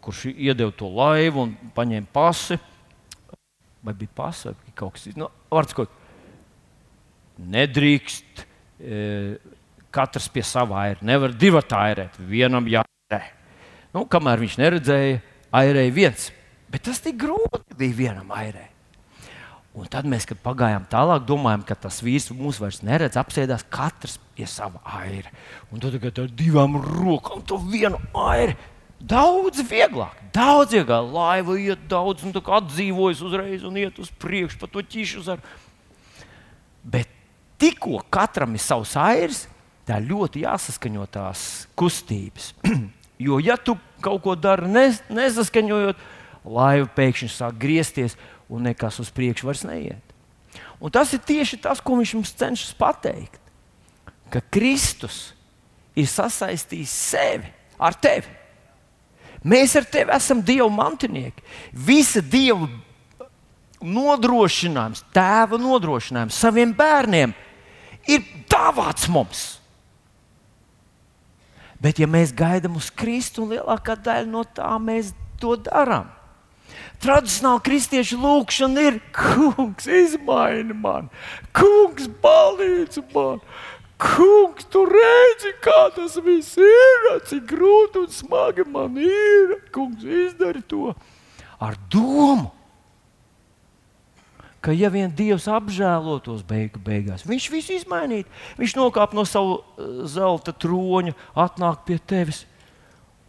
[0.00, 2.58] kurš iedeva to laivu un paņēma pasi.
[3.80, 5.18] Vai bija pasi vai kaut kas cits?
[5.20, 5.86] Nu, vārds, ko
[7.40, 8.98] nedrīkst e,
[9.94, 11.00] katrs pie sava aira.
[11.06, 13.22] Nevar divi airēt, vienam jāairē.
[13.94, 15.22] Nu, kamēr viņš neredzēja,
[15.56, 16.28] airēja viens.
[16.70, 18.68] Bet tas tik grūti bija vienam airēt.
[19.70, 24.16] Un tad mēs, kad pagājām tālāk, domājām, ka tas vīrs mūs vairs neredz, apsēdās katrs
[24.34, 25.30] pie sava aira.
[25.70, 28.56] Un tad ar divām rokām to vienu airi
[29.00, 31.08] Daudz vieglāk, daudz vieglāk.
[31.14, 35.24] Laiva iet daudz, un tā kā atdzīvojas uzreiz un iet uz priekšu pa to ķīšu
[35.24, 35.44] zaru.
[36.84, 37.08] Bet
[37.60, 39.46] tikko katram ir savs airs,
[39.88, 41.46] tā ļoti jāsaskaņo tās
[41.78, 42.52] kustības.
[43.26, 46.04] jo, ja tu kaut ko dari nes, nesaskaņojot,
[46.44, 48.16] laiva pēkšņi sāk griezties
[48.52, 50.04] un nekas uz priekšu vairs neiet.
[50.80, 53.36] Un tas ir tieši tas, ko viņš mums cenšas pateikt.
[54.32, 55.32] Ka Kristus
[55.98, 58.39] ir sasaistījis sevi ar tevi.
[59.40, 61.44] Mēs ar tevi esam Dieva mantinieki.
[61.72, 62.68] Visa Dieva
[63.80, 67.32] nodrošinājums, tēva nodrošinājums saviem bērniem
[68.10, 69.44] ir dāvāts mums.
[71.80, 76.10] Bet, ja mēs gaidām uz Kristu, un lielākā daļa no tā mēs to darām,
[77.00, 81.08] tradicionāli kristiešu lūgšana ir: Kungs, izmaini mani,
[81.56, 83.40] Kungs, palīdzi man,
[84.00, 89.58] Kungs, tu redzi, kā tas viss ir, cik grūti un smagi man ir.
[89.74, 90.94] Kungs, izdari to
[91.60, 92.48] ar domu,
[94.64, 98.32] ka ja vien Dievs apžēlotos beigu beigās, Viņš visu izmainītu.
[98.56, 102.46] Viņš nokāp no sava eh, zelta troņa, atnāk pie tevis.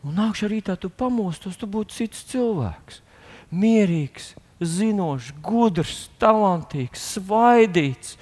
[0.07, 3.03] Un nākšu arī tā, tu pamostos, tu būtu cits cilvēks.
[3.51, 4.31] Mierīgs,
[4.63, 8.15] zinošs, gudrs, talantīgs, svaidīts.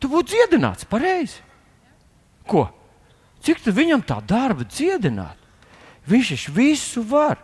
[0.00, 1.44] Tu būtu dziedināts pareizi.
[2.50, 2.66] Ko?
[3.44, 5.38] Cik viņam tā darba dziedināt?
[6.10, 7.38] Viņš visu var.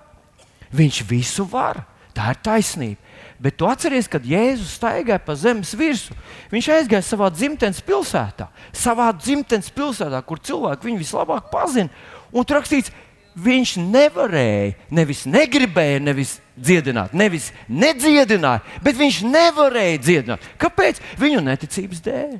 [0.75, 1.85] Viņš visu var.
[2.17, 3.01] Tā ir taisnība.
[3.39, 6.17] Bet tu atceries, kad Jēzus staigāja pa zemes virsmu,
[6.49, 11.93] viņš aizgāja savā dzimtenes pilsētā, savā dzimtenes pilsētā, kur cilvēki viņu vislabāk pazina.
[12.33, 12.95] Un tur rakstīts,
[13.37, 20.53] viņš nevarēja, nevis negribēja, nevis dziedināt, nevis nedziedināja, bet viņš nevarēja dziedināt.
[20.61, 21.05] Kāpēc?
[21.21, 22.39] Viņu neticības dēļ.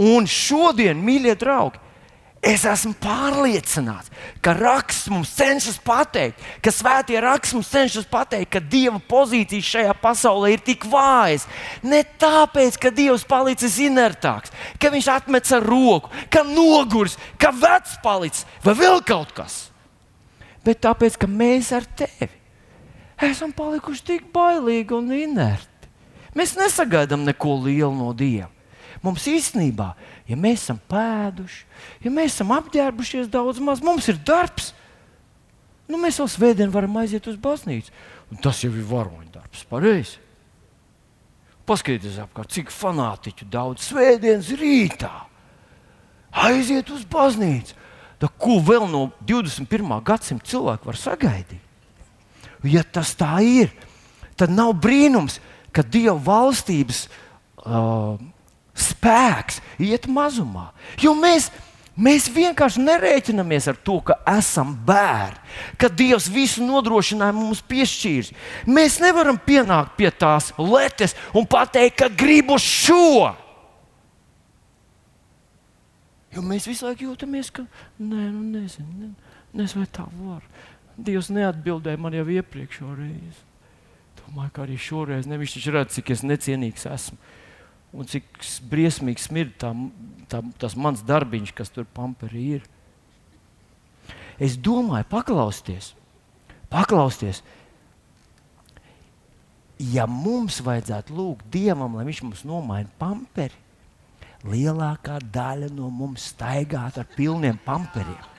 [0.00, 1.78] Un šodien, mīļie draugi,
[2.44, 4.10] es esmu pārliecināts,
[4.44, 9.94] ka raksts mums cenšas pateikt, ka svētie raksts mums cenšas pateikt, ka Dieva pozīcijas šajā
[10.02, 11.46] pasaulē ir tik vājas.
[11.86, 14.52] Ne tāpēc, ka Dievs palicis inertāks,
[14.82, 19.60] ka viņš atmet ar roku, ka noguris, ka vecs palicis vai vēl kaut kas.
[20.64, 22.32] Bet tāpēc, ka mēs ar tevi
[23.24, 25.88] esam palikuši tik bailīgi un inerti.
[26.34, 28.53] Mēs nesagaidām neko lielu no Dieva.
[29.04, 29.90] Mums īstenībā,
[30.30, 31.60] ja mēs esam pēduši,
[32.06, 34.72] ja mēs esam apģērbušies daudz maz, mums ir darbs.
[35.84, 37.92] Nu, mēs vēl svētdien varam aiziet uz baznīcu.
[38.32, 40.16] Un tas jau ir varoņu darbs, pareizi.
[41.68, 45.12] Paskatieties apkārt, cik fanātiķu daudz svētdienas rītā
[46.34, 47.76] aiziet uz baznīcu.
[48.20, 49.90] Da, ko vēl no 21.
[50.06, 51.60] gadsimta cilvēku var sagaidīt?
[52.64, 53.72] Ja tas tā ir,
[54.40, 55.36] tad nav brīnums,
[55.74, 58.16] ka Dieva valstības uh,
[58.74, 60.70] spēks iet mazumā.
[61.00, 61.50] Jo mēs,
[61.94, 65.38] mēs vienkārši nerēķinamies ar to, ka esam bērni,
[65.78, 68.34] ka Dievs visu nodrošināja mums piešķīris.
[68.66, 73.34] Mēs nevaram pienākt pie tās letes un pateikt, ka gribu šo.
[76.34, 77.62] Jo mēs visu laiku jūtamies, ka
[78.02, 79.10] nē, nu nezinu, ne,
[79.54, 80.42] nezinu, vai tā var.
[80.94, 83.44] Dievs neatbildēja man jau iepriekšējā reizē.
[84.24, 87.18] Domāju, ka arī šoreiz ne, viņš redz, cik es necienīgs esmu.
[87.94, 88.26] Un cik
[88.70, 89.70] briesmīgi smird tā,
[90.30, 92.64] tā, tas mans darbiņš, kas tur pamperī ir.
[94.42, 95.92] Es domāju, paklausties,
[96.72, 97.44] paklausties.
[99.78, 103.54] Ja mums vajadzētu lūgt Dievam, lai Viņš mums nomaina pamperi,
[104.46, 108.33] lielākā daļa no mums staigātu ar pilniem pamperiem.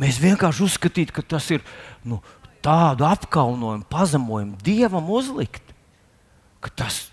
[0.00, 1.64] Mēs vienkārši uzskatītu, ka tas ir
[2.08, 2.20] nu,
[2.64, 5.74] tādu apkaunojumu, pazemojumu dievam uzlikt,
[6.62, 7.04] ka tas,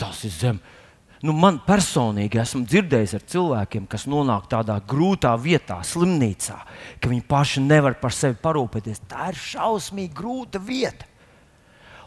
[0.00, 0.60] tas ir zem.
[1.24, 6.58] Nu, man personīgi esmu dzirdējis ar cilvēkiem, kas nonāk tādā grūtā vietā, slimnīcā,
[7.00, 9.06] ka viņi paši nevar par sevi parūpēties.
[9.08, 11.08] Tā ir šausmīgi grūta vieta.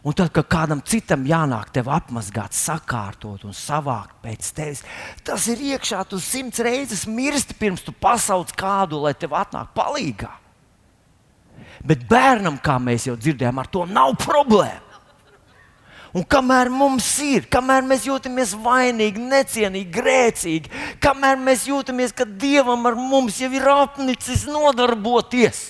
[0.08, 4.84] Un tad, kad kādam citam jānāk tevi apmazgāt, sakārtot un savākt pēc tevis,
[5.28, 10.32] tas ir iekšā, tu simts reizes mirsti pirms tu pasauc kādu, lai tev atnāk palīdzīgā.
[11.84, 14.86] Bet bērnam, kā mēs jau dzirdējām, ar to nav problēma.
[16.15, 20.72] Un kamēr mums ir, kamēr mēs jūtamies vainīgi, necienīgi, grēcīgi,
[21.04, 25.65] kamēr mēs jūtamies, ka Dievam ar mums jau ir apnicis nodarboties,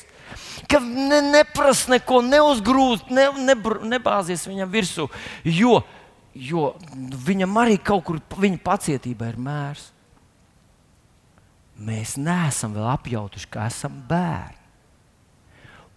[0.69, 3.55] ka ne, neprasa neko, neuzgrūst, ne, ne,
[3.93, 5.07] nebāzies viņam virsū.
[5.43, 5.81] Jo,
[6.33, 6.75] jo
[7.27, 9.91] viņam arī kaut kur viņa pacietība ir mērs.
[11.77, 14.57] Mēs neesam vēl apjautuši, ka esam bērni.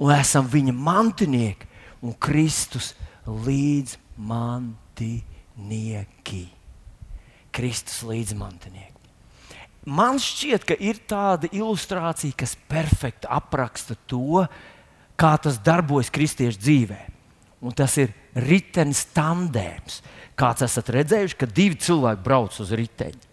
[0.00, 1.66] Un esam viņa mantinieki
[2.04, 2.94] un Kristus
[3.26, 3.96] līdz
[4.30, 5.20] mantinieki.
[7.52, 8.89] Kristus līdz mantinieki.
[9.88, 14.44] Man šķiet, ka ir tāda ilustrācija, kas perfekti apraksta to,
[15.16, 17.00] kā tas darbojas kristiešu dzīvē.
[17.64, 20.00] Un tas ir ritenis tandēms.
[20.36, 23.24] Kāds esat redzējuši, ka divi cilvēki brauc uz riteņa?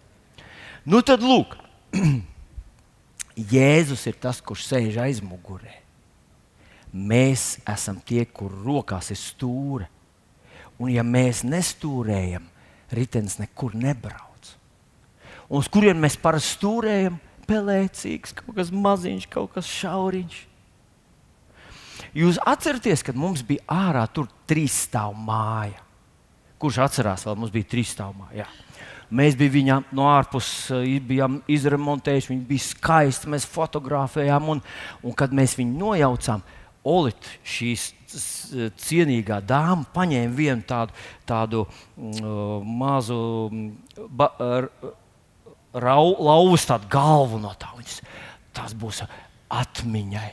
[0.88, 1.56] Nu tad lūk,
[3.52, 5.76] Jēzus ir tas, kurš sēž aizmugurē.
[6.92, 9.86] Mēs esam tie, kur rokās ir stūra.
[10.80, 12.48] Un ja mēs nestūrējam,
[12.94, 14.27] ritenis nekur nebrauc
[15.48, 20.38] un uz kuriem mēs parasti stūrējam, pelēcīgs, kaut kas maziņš, kaut kas šauriņš.
[22.18, 25.82] Jūs atceraties, kad mums bija ārā tur trīs stāvu māja.
[26.58, 28.48] Kurš atcerās, vēl mums bija trīs stāvu māja?
[29.08, 34.60] Mēs bijām viņā no ārpuses, bijām izremontējuši, viņa bija skaista, mēs fotografējām, un,
[35.00, 36.44] un kad mēs viņu nojaucām,
[36.88, 37.88] Olīte, šīs
[38.80, 40.94] cienīgā dāma, paņēma vienu tādu,
[41.28, 43.18] tādu uh, mazu
[44.08, 44.92] ba, uh,
[45.74, 47.70] lauvas tādu galvu no tā.
[47.76, 48.00] Viņas,
[48.56, 49.02] tas būs
[49.52, 50.30] atmiņai.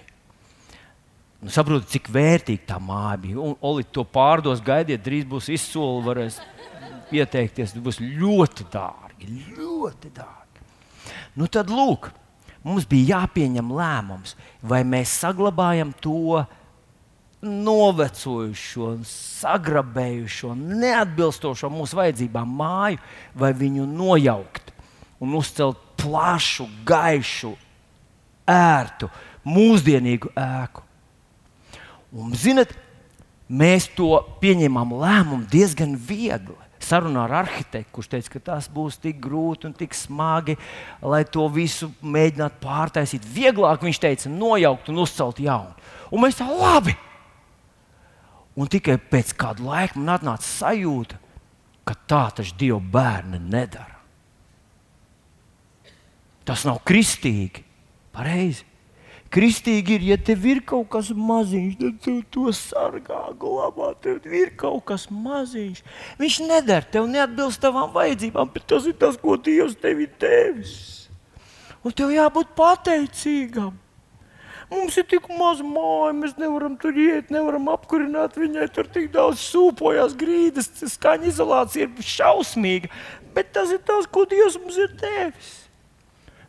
[1.45, 3.39] Nu, saprotiet, cik vērtīga tā māja bija.
[3.43, 6.39] Un Oli to pārdos, gaidiet, drīz būs izsoli, varēs
[7.11, 7.75] pieteikties.
[7.75, 9.29] Tas būs ļoti dārgi.
[9.57, 10.63] Ļoti dārgi.
[11.35, 12.09] Nu, tad lūk,
[12.65, 16.45] mums bija jāpieņem lēmums, vai mēs saglabājam to
[17.45, 23.03] novecojušo, sagrabējušo, neatbilstošo mūsu vajadzībām māju,
[23.37, 24.74] vai viņu nojaukt
[25.21, 27.53] un uzcelt plašu, gaišu,
[28.49, 29.09] ērtu,
[29.45, 30.83] mūsdienīgu ēku.
[32.15, 32.71] Un, zinat,
[33.49, 36.55] mēs to pieņēmām lēmumu diezgan viegli.
[36.85, 40.57] Sarunā ar arhitektu, kurš teica, ka tas būs tik grūti un tik smagi,
[41.01, 43.25] lai to visu mēģinātu pārtaisīt.
[43.25, 45.73] Vieglāk viņš teica, nojaukt un uzcelt jaunu.
[46.11, 46.93] Un mēs tā labi.
[48.55, 51.17] Un tikai pēc kāda laika man atnāca sajūta,
[51.87, 53.94] ka tā taču Dieva bērni nedara.
[56.45, 57.65] Tas nav kristīgi.
[58.15, 58.63] Pareizi.
[59.33, 63.89] Kristīgi ir, ja tev ir kaut kas maziņš, tad tu to sargā, glabā.
[63.99, 65.81] Tev ir kaut kas maziņš.
[66.21, 70.75] Viņš nedara tev neatbilst tavām vajadzībām, bet tas ir tas, ko Dievs tev ir devis.
[71.83, 73.73] Un tev jābūt pateicīgam.
[74.71, 78.69] Mums ir tik maz māja, mēs nevaram tur iet, nevaram apkurināt viņai.
[78.73, 82.89] Tur tik daudz sūpojas grīdas, skaņa izolācija ir šausmīga.
[83.35, 85.64] Bet tas ir tas, ko Dievs mums ir devis.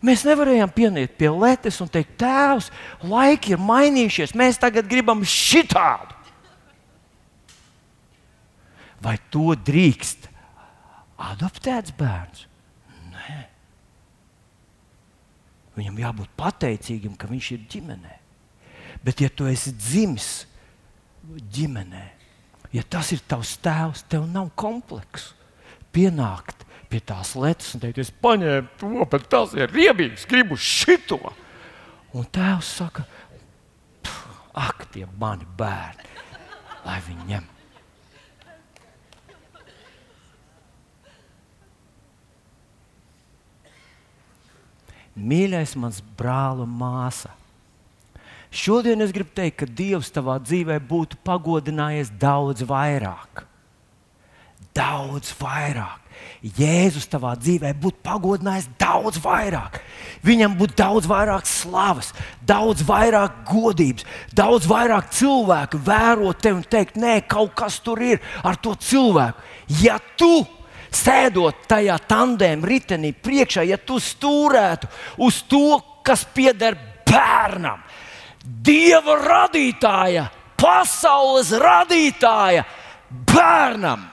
[0.04, 2.68] Mēs nevarējām pieniet pie letes un teikt, Tēvs,
[3.06, 6.12] laiki ir mainījušies, mēs tagad gribam šitādu.
[9.00, 10.28] Vai to drīkst
[11.20, 12.44] adoptēts bērns?
[13.12, 13.38] Nē.
[15.78, 18.18] Viņam jābūt pateicīgam, ka viņš ir ģimenē.
[19.04, 20.30] Bet, ja tu esi dzimis
[21.26, 22.04] ģimenē,
[22.74, 25.36] ja tas ir tavs tēvs, tev nav kompleksu
[25.94, 31.20] pienākt pie tās lietas un teikt, es paņēmu to, bet tas ir riebīgs, gribu šito.
[32.16, 33.04] Un tēvs saka,
[34.56, 36.08] ak, tie mani bērni,
[36.86, 37.52] lai viņi ņem.
[45.16, 47.32] Mīļais, mans brāl un māsa.
[48.52, 53.44] Šodien es gribu teikt, ka Dievs tavā dzīvē būtu pagodinājies daudz vairāk.
[54.76, 56.05] Daudz vairāk.
[56.56, 59.80] Jēzus tavā dzīvē būtu pagodinājis daudz vairāk.
[60.26, 62.12] Viņam būtu daudz vairāk slavas,
[62.46, 68.22] daudz vairāk godības, daudz vairāk cilvēku vērot tevi un teikt, nē, kaut kas tur ir
[68.44, 69.42] ar to cilvēku.
[69.82, 70.44] Ja tu
[70.94, 74.90] sēdot tajā tandēm ritenī priekšā, ja tu stūrētu
[75.26, 77.82] uz to, kas pieder bērnam,
[78.46, 82.62] Dieva radītāja, pasaules radītāja,
[83.26, 84.04] bērnam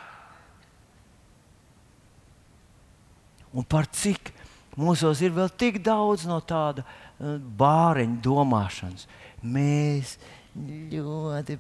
[3.54, 4.34] un par cik
[4.80, 9.08] mūsos ir vēl tik daudz no tāda uh, bāreņa domāšanas.
[9.44, 10.18] Mēs
[10.56, 11.58] ļoti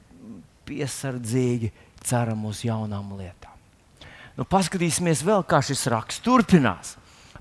[0.67, 1.71] piesardzīgi
[2.03, 3.51] ceram uz jaunām lietām.
[4.37, 6.95] Nu, paskatīsimies vēl, kā šis raksts turpinās.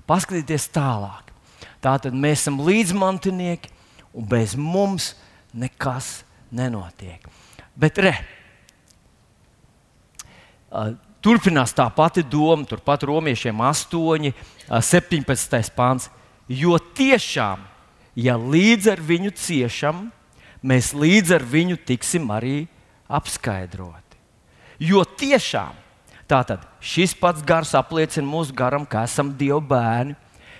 [0.09, 1.31] Paskatieties tālāk.
[1.83, 3.71] Tātad mēs esam līdzmantinieki,
[4.13, 5.13] un bez mums
[5.57, 6.21] nekas
[6.53, 7.25] nenotiek.
[7.79, 8.13] Bet re,
[11.23, 14.33] Turpinās tā pati doma, turpat romiešiem 8,
[14.67, 15.69] 17.
[15.71, 16.09] pāns.
[16.51, 17.61] Jo tiešām,
[18.19, 20.09] ja līdz ar viņu ciešam,
[20.59, 22.65] mēs līdz ar viņu tiksim arī
[23.07, 24.19] apskaidroti.
[24.83, 25.79] Jo tiešām
[26.27, 30.17] tātad šis pats gars apliecina mūsu garam, ka esam Dieva bērni.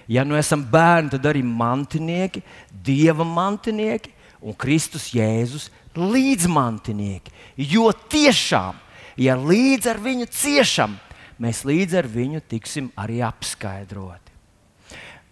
[0.08, 7.32] Ja nu esam bērni, tad arī mantinieki, Dieva mantinieki un Kristus Jēzus līdzmantinieki.
[7.60, 8.80] Jo tiešām
[9.18, 10.98] ja līdz ar viņu ciešam,
[11.42, 14.32] mēs līdz ar viņu tiksim arī apskaidroti.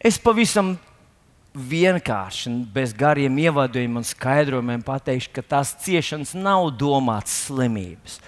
[0.01, 0.75] Es pavisam
[1.53, 8.21] vienkārši, bez gariem ievadījumiem un skaidrojumiem pateikšu, ka tās ciešanas nav domātas slimības.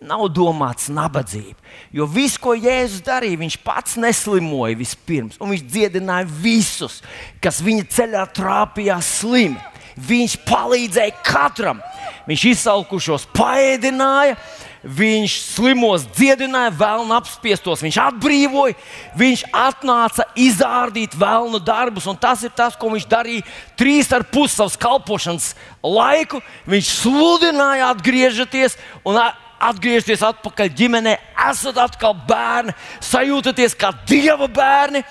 [0.00, 1.58] Nav domāts nabadzība.
[1.92, 7.02] Jo viss, ko Jēzus darīja, viņš pats neslimoja vispirms, un viņš dziedināja visus,
[7.44, 9.60] kas viņa ceļā trāpījās slimi.
[10.00, 11.82] Viņš palīdzēja katram.
[12.24, 14.38] Viņš izsalkušos paēdināja,
[14.84, 18.76] viņš slimos dziedināja, vēlnu apspiestos, viņš atbrīvoja,
[19.18, 23.44] viņš atnāca izrādīt vēlnu darbus, tas ir tas, ko viņš darīja
[23.76, 25.52] trīs ar pus savas kalpošanas
[25.84, 26.40] laiku.
[26.70, 29.20] Viņš sludināja, atgriežoties un
[29.60, 31.16] atgriezties atpakaļ ģimenē,
[31.50, 32.72] esat atkal bērni,
[33.04, 35.04] sajūtaties kā dieva bērni,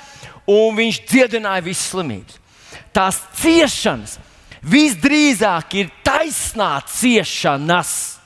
[0.49, 2.39] un viņš dziedināja visas slimības.
[2.93, 4.17] Tās ciešanas
[4.65, 8.18] visdrīzāk ir taisnā ciešanas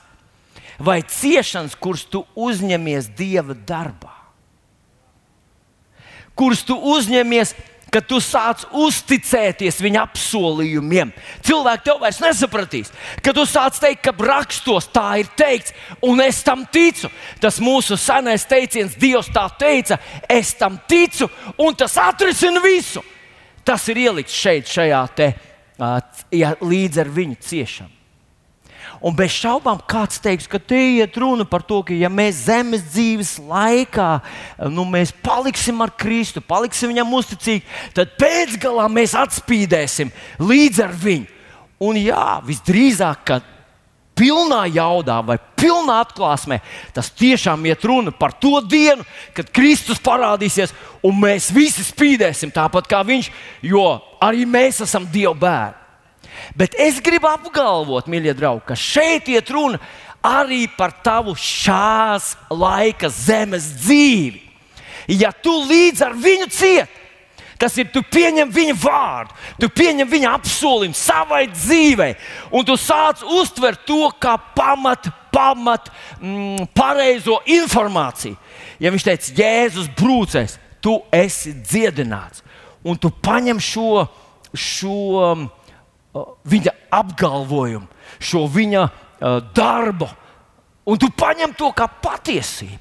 [0.78, 4.12] vai ciešanas, kuras tu uzņemies Dieva darbā.
[6.34, 7.54] Kuras tu uzņemies,
[7.94, 11.12] kad tu sāc uzticēties viņa apsolījumiem.
[11.46, 12.90] Cilvēki tev vairs nesapratīs,
[13.22, 17.10] kad tu sāc teikt, ka rakstos tā ir teikts, un es tam ticu.
[17.38, 21.30] Tas mūsu senais teiciens, Dievs tā teica, es tam ticu,
[21.62, 23.04] un tas atrisina visu.
[23.64, 25.30] Tas ir ielikts šeit, šajā te,
[26.34, 27.93] ja, līdz ar viņu ciešanu.
[29.04, 32.86] Un bez šaubām kāds teiks, ka te iet runa par to, ka ja mēs zemes
[32.88, 34.08] dzīves laikā
[34.72, 34.86] nu,
[35.20, 41.28] paliksim ar Kristu, paliksim viņam uzticīgi, tad pēcgalā mēs atspīdēsim līdz ar viņu.
[41.84, 43.42] Un jā, visdrīzāk, ka
[44.16, 46.62] pilnā jaudā vai pilnā atklāsmē,
[46.96, 49.04] tas tiešām iet runa par to dienu,
[49.36, 50.72] kad Kristus parādīsies
[51.04, 53.30] un mēs visi spīdēsim tāpat kā Viņš,
[53.68, 53.84] jo
[54.22, 55.83] arī mēs esam Dieva bērni.
[56.56, 59.80] Bet es gribu apgalvot, mīļie draugi, ka šeit iet runa
[60.24, 64.40] arī par tavu šās laika zemes dzīvi.
[65.20, 67.02] Ja tu līdz ar viņu cieti,
[67.60, 72.14] tas ir, tu pieņem viņa vārdu, tu pieņem viņa apsolījumu savai dzīvei,
[72.52, 75.90] un tu sāc uztvert to kā pamatu, pamat,
[76.20, 78.36] mm, pareizo informāciju.
[78.80, 82.42] Ja viņš teica, Jēzus brūcēs, tu esi dziedināts,
[82.84, 84.06] un tu paņem šo,
[84.52, 85.34] šo
[86.44, 87.88] viņa apgalvojumu,
[88.22, 88.84] šo viņa
[89.56, 90.08] darbu,
[90.86, 92.80] un tu paņem to kā patiesību.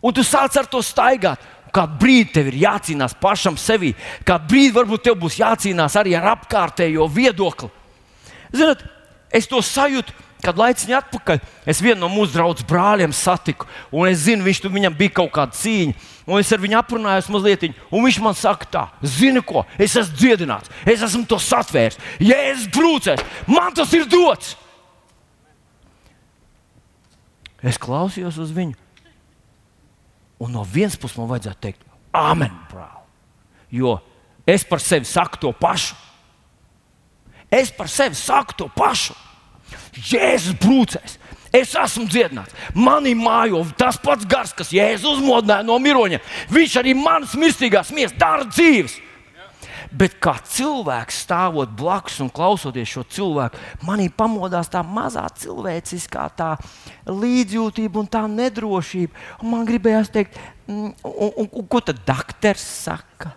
[0.00, 1.42] Un tu sāc ar to staigāt.
[1.70, 3.92] Kādu brīdi tev ir jācīnās pašam sevi,
[4.26, 7.68] kādu brīdi varbūt tev būs jācīnās arī ar apkārtējo viedokli.
[8.50, 8.82] Ziniet,
[9.30, 10.10] es to sajūtu,
[10.42, 11.38] kad laiciņā atpakaļ
[11.70, 15.54] es vienu no mūsu draugu brāļiem satiku, un es zinu, viņš, viņam bija kaut kāda
[15.60, 15.94] cīņa.
[16.30, 20.14] Un es ar viņu aprunājos mazliet, un viņš man saka, tā, zini ko, es esmu
[20.20, 24.54] dziedināts, es esmu to satvērs, ja es brūcēs, man tas ir dots.
[27.66, 28.78] Es klausījos uz viņu,
[30.40, 33.02] un no vienas puses man vajadzētu teikt, Amen, brāl.
[33.70, 34.00] Jo
[34.46, 35.94] es par sevi saku to pašu.
[37.50, 39.14] Es par sevi saku to pašu.
[39.94, 41.18] Jēzus brūcēs.
[41.50, 42.54] Es esmu dziedināts.
[42.78, 46.20] Manī mājo tas pats gars, kas Jēzus uzmodināja no miroņa.
[46.54, 49.00] Viņš arī manas mirstīgās miesas dara dzīves.
[49.90, 56.52] Bet kā cilvēks stāvot blakus un klausoties šo cilvēku, manī pamodās tā mazā cilvēciskā tā
[57.10, 59.26] līdzjūtība un tā nedrošība.
[59.42, 60.38] Un man gribējās teikt,
[60.70, 63.34] un, un, un, un ko tad doktors saka?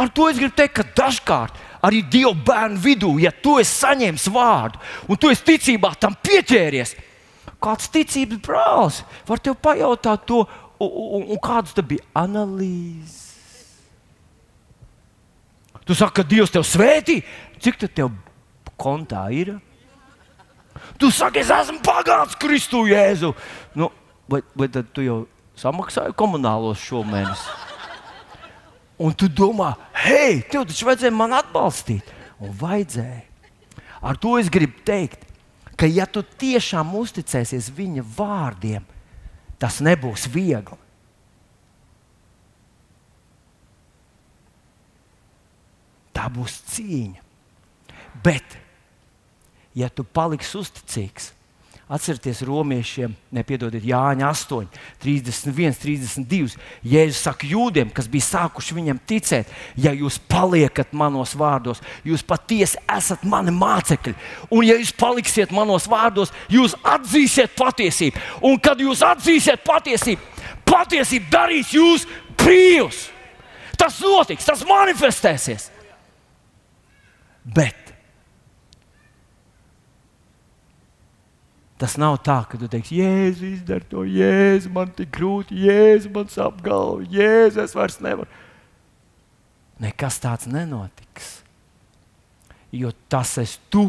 [0.00, 4.26] Ar to es gribu teikt, ka dažkārt arī Dieva bērnu vidū, ja tu esi saņēmis
[4.32, 6.94] vārdu un tu esi ticībā tam pieķēries,
[7.60, 10.44] kāds ticības brālis var tev pajautāt to,
[10.80, 13.26] un, un, un kādas bija analīzes.
[15.84, 17.18] Tu saki, ka Dievs tev svētī,
[17.58, 18.12] cik tev
[18.78, 19.56] kontā ir?
[21.00, 23.32] Tu saki, es esmu pagāns Kristu Jēzu.
[23.74, 23.90] Nu,
[24.30, 25.24] vai, vai tad tu jau
[25.58, 27.42] samaksāji komunālos šomēnes?
[29.00, 32.08] Un tu domā, hei, tev taču vajadzēja man atbalstīt.
[32.40, 33.22] Un vajadzēja.
[34.04, 35.24] Ar to es gribu teikt,
[35.80, 38.84] ka ja tu tiešām uzticēsies viņa vārdiem,
[39.60, 40.76] tas nebūs viegli.
[46.16, 47.24] Tā būs cīņa.
[48.20, 48.56] Bet,
[49.72, 51.30] ja tu paliksi uzticīgs,
[51.90, 54.68] Atcerieties, romiešiem, nepiedodiet, Jāņa 8,
[55.02, 56.52] 31, 32.
[56.86, 62.78] Jēzus saka jūdiem, kas bija sākuši viņam ticēt, ja jūs paliekat manos vārdos, jūs patiesi
[62.94, 64.14] esat mani mācekļi.
[64.54, 68.22] Un, ja jūs paliksiet manos vārdos, jūs atzīsiet patiesību.
[68.46, 72.06] Un, kad jūs atzīsiet patiesību, patiesība darīs jūs
[72.38, 73.08] brīvus.
[73.74, 75.72] Tas notiks, tas manifestēsies.
[77.50, 77.79] Bet
[81.80, 86.28] Tas nav tā, ka tu teiksi, Jēzus, izdara to, Jēzus, man tik grūti, Jēzus, man
[86.28, 88.28] sāp galva, Jēzus, es vairs nevaru.
[89.80, 91.38] Nekas tāds nenotiks.
[92.76, 93.86] Jo tas esi tu,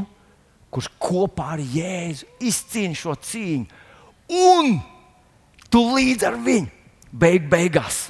[0.71, 3.83] kurš kopā ar Jēzu izcīni šo cīņu.
[4.39, 4.77] Un
[5.67, 6.71] tu līdz ar viņu
[7.11, 8.05] beig beigās,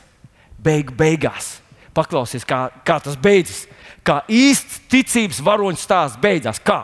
[0.61, 1.55] beig beigās.
[1.97, 3.65] Paklausies, kā, kā tas beidzas.
[4.05, 6.61] Kā īsts ticības varoņu stāsts beidzās.
[6.61, 6.84] Kā?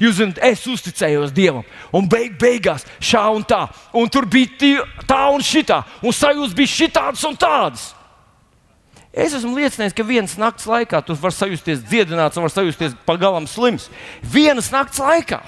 [0.00, 1.64] Jūs zināt, es uzticējos Dievam,
[1.96, 3.62] un beig, beigās šā un tā,
[3.96, 7.90] un tur bija tā un šitā, un sajūta bija šitādas un tādas.
[9.16, 13.88] Es esmu liecinieks, ka vienas nakts laikā tu vari sajusties dziedināts, vari sajusties pagalām slims.
[14.20, 15.40] Vienas nakts laikā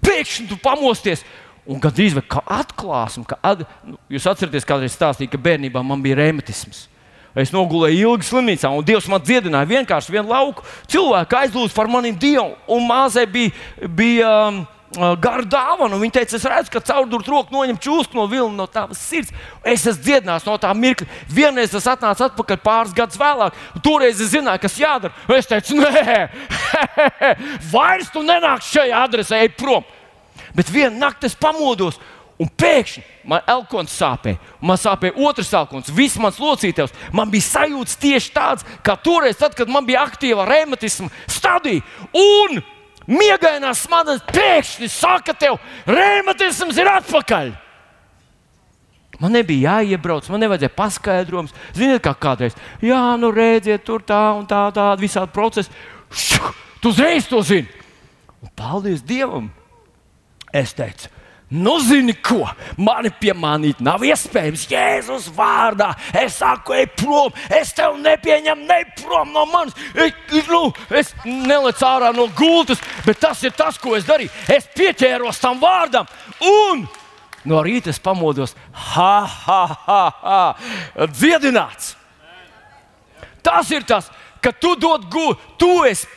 [0.00, 1.26] pēkšņi tu pamosties.
[1.68, 6.16] Un gandrīz kā atklāsme, ka at, nu, jūs atceraties, kādreiz stāstīju, ka bērnībā man bija
[6.18, 6.88] reumatisms.
[7.38, 9.68] Es nogulēju ilgi slimnīcā, un Dievs man dziedināja.
[9.70, 13.54] Vienkārši vienu lauku cilvēku aizlūdzu par maniem dievu, un māzē bija,
[13.88, 14.58] bija um,
[14.98, 15.96] uh, gara dāvana.
[16.02, 19.32] Viņa teica, es redzu, ka caurdurt roku noņem čūsku no vilna no tavas sirds.
[19.64, 21.08] Es esmu dziedināts no tā mirkļa.
[21.32, 25.16] Vienreiz tas atnāca atpakaļ pāris gadus vēlāk, un toreiz es zināju, kas jādara.
[25.32, 26.18] Es teicu, nē,
[27.72, 29.88] vairs tu nenāc šajā adresē, ej prom.
[30.52, 31.96] Bet vienā naktī es pamodos,
[32.42, 36.94] Un pēkšņi man elkons sāpēja, man sāpēja otrs elkons, viss mans locītājs.
[37.14, 41.84] Man bija sajūta tieši tāds, kā toreiz, tad, kad man bija aktīva reumatisma stadija.
[42.18, 42.62] Un
[43.06, 47.52] miegainās smadzenes pēkšņi saka, tev reumatisms ir atpakaļ.
[49.22, 51.54] Man nebija jāiebrauc, man nevajadzēja paskaidrojums.
[51.76, 55.70] Ziniet, kā kādreiz, jā, nu redziet, tur tā un tā, tāda visādi procesi.
[56.82, 57.70] Tu uzreiz to zini.
[58.42, 59.52] Un paldies Dievam!
[60.52, 61.06] Es teicu,
[61.52, 62.46] Nu, zini, ko
[62.80, 64.62] mani piemānīt nav iespējams.
[64.72, 69.76] Jēzus vārdā es saku, ej prom, es tevi nepieņemu, ne prom no manis.
[69.92, 70.62] Es, nu,
[70.96, 74.32] es nelicu ārā no gultas, bet tas ir tas, ko es darīju.
[74.48, 76.08] Es pieķēros tam vārdam,
[76.40, 76.86] un
[77.44, 78.56] no rīta es pamodos,
[78.94, 81.98] ha, ha, ha, ha dziedināts.
[83.44, 84.08] Tas ir tas,
[84.40, 86.08] ka tu dod gūstu, tu esi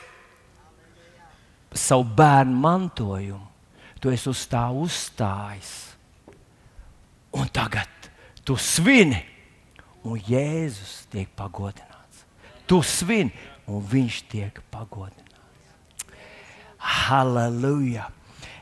[1.75, 3.44] savu bērnu mantojumu
[4.05, 5.71] tu esi uz tā uzstājis.
[7.33, 7.89] Un tagad
[8.45, 9.17] tu svini,
[10.05, 12.21] un Jēzus tiek pagodināts.
[12.69, 13.33] Tu svini,
[13.65, 16.05] un viņš tiek pagodināts.
[16.77, 18.11] Halleluja!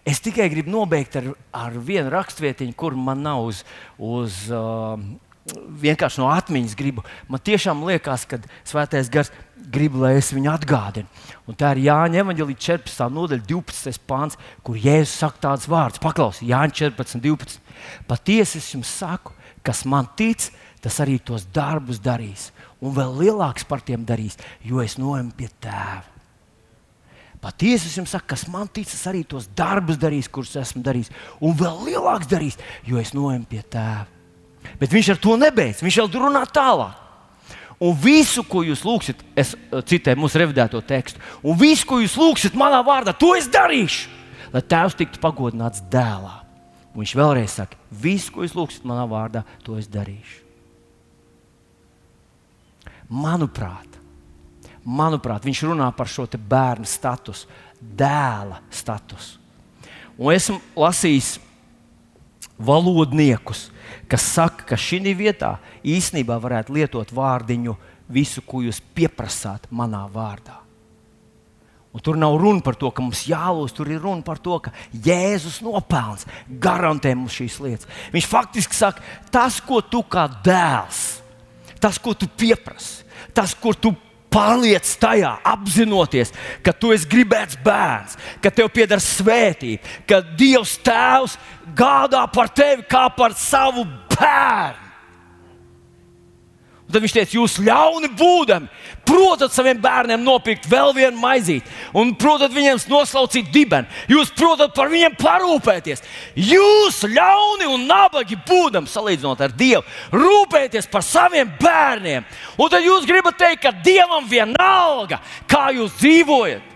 [0.08, 3.66] Es tikai gribu nobeigt ar, ar vienu rakstvietiņu, kur man nav uz,
[4.00, 4.96] uz uh,
[5.52, 7.04] vienkārši no atmiņas gribu.
[7.28, 9.32] Man tiešām liekas, ka Svētais Gars
[9.74, 11.10] grib, lai es viņu atgādinu.
[11.48, 13.10] Un tā ir Jāņa Evanģelīja 14.
[13.12, 14.00] nodaļa, 12.
[14.08, 16.04] pāns, kur Jēzus saka tādus vārdus.
[16.04, 17.60] Paklausiet, Jāņa 14, 12.
[18.08, 19.36] Patiesi es jums saku,
[19.66, 20.50] kas man tic,
[20.84, 22.52] tas arī tos darbus darīs.
[22.84, 26.10] Un vēl lielāks par tiem darīs, jo es noemu pie tēva.
[27.44, 31.12] Patiesi es jums saku, kas man ticas, arī tos darbus darīs, kurus esmu darījis,
[31.44, 32.56] un vēl lielāks darīs,
[32.88, 34.13] jo es noemu pie tēva.
[34.80, 35.84] Bet viņš ar to nebeidz.
[35.86, 37.00] Viņš vēl runā tālāk.
[37.84, 42.16] Un visu, ko jūs lūgsiet, es eh, citēju mūsu revidēto tekstu, un visu, ko jūs
[42.20, 44.08] lūgsiet manā vārdā, to es darīšu,
[44.54, 46.38] lai tēvs tiktu pagodināts dēlā.
[46.94, 50.40] Un viņš vēlreiz saka, visu, ko jūs lūgsiet manā vārdā, to es darīšu.
[53.14, 53.98] Manuprāt,
[54.86, 57.50] manuprāt, viņš runā par šo bērnu statusu,
[57.82, 59.42] dēla statusu.
[60.16, 61.36] Un esmu lasījis
[62.62, 63.73] valodniekus,
[64.10, 67.76] kas saka, ka šī vietā īsnībā varētu lietot vārdiņu
[68.14, 70.64] visu, ko jūs pieprasāt manā vārdā.
[71.94, 74.72] Un tur nav runa par to, ka mums jālūdz, tur ir runa par to, ka
[74.92, 77.90] Jēzus nopelns garantē mums šīs lietas.
[78.16, 81.04] Viņš faktiski saka, tas, ko tu kā dēls,
[81.78, 83.06] tas, ko tu pieprasi,
[83.38, 83.94] tas, ko tu
[84.34, 86.34] Paliec tajā, apzinoties,
[86.66, 91.38] ka tu esi gribēts bērns, ka tev pieder svētība, ka Dievs Tēvs
[91.78, 94.83] gādā par tevi kā par savu bērnu.
[96.92, 98.68] Tad viņš teica, jūs ļauni būdami,
[99.08, 103.88] protat saviem bērniem nopirkt vēl vienu maizīti, un protat viņiem noslaucīt dibeni.
[104.12, 106.04] Jūs protat par viņiem parūpēties.
[106.36, 109.82] Jūs ļauni un nabagi būdami, salīdzinot ar Dievu,
[110.12, 112.28] rūpēties par saviem bērniem.
[112.60, 116.72] Un tad jūs gribat teikt, ka Dievam vienalga, kā jūs dzīvojat.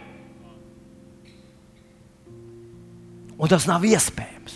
[3.37, 4.55] Un tas nav iespējams.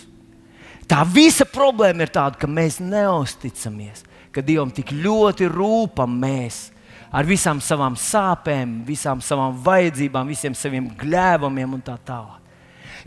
[0.90, 4.02] Tā visa problēma ir tāda, ka mēs neusticamies
[4.32, 6.68] ka Dievam tik ļoti rūpam mēs
[7.12, 12.38] ar visām savām sāpēm, visām savām vajadzībām, visiem saviem gļēvumiem un tā tālāk.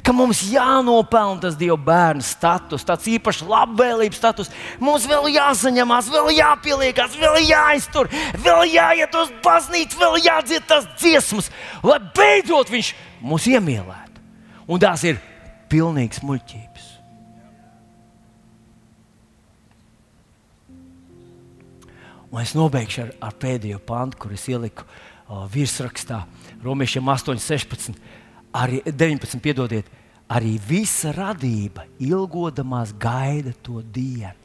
[0.06, 4.52] Ka mums jānopelna tas Dieva bērna status, tāds īpašs labvēlības status.
[4.84, 8.12] Mums vēl jāsaņemās, vēl jāpieliekas, vēl jāiztur,
[8.44, 11.50] vēl jāiet uz baznīcu, vēl jādzied tās dziesmas,
[11.82, 12.92] lai beidzot viņš
[13.24, 14.24] mūs iemīlētu.
[14.68, 15.22] Un tās ir
[15.72, 16.65] pilnīgas muļķības.
[22.36, 26.26] Un es nobeigšu ar, ar pēdējo pantu, kur es ieliku uh, virsrakstā
[26.66, 27.96] Romiešiem 8, 16,
[28.60, 29.40] arī 19.
[29.40, 29.88] Piedodiet,
[30.28, 34.36] arī visa radība ilgodamās gaida to dienu,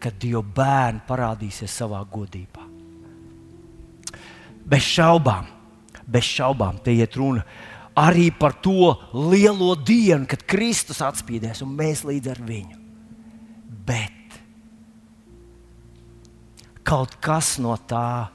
[0.00, 2.64] kad Dieva bērni parādīsies savā godībā.
[4.72, 5.52] Bez šaubām,
[6.08, 7.44] bez šaubām, te iet runa
[7.92, 12.80] arī par to lielo dienu, kad Kristus atspīdēs un mēs līdz ar viņu.
[13.84, 14.21] Bet
[16.92, 18.28] kaut kas no tā,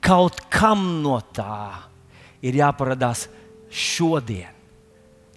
[0.00, 1.84] kaut kam no tā
[2.40, 3.26] ir jāparādās
[3.68, 4.48] šodien,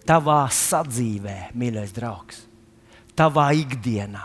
[0.07, 2.45] tavā sadzīvē, mīļais draugs,
[3.19, 4.23] tavā ikdienā,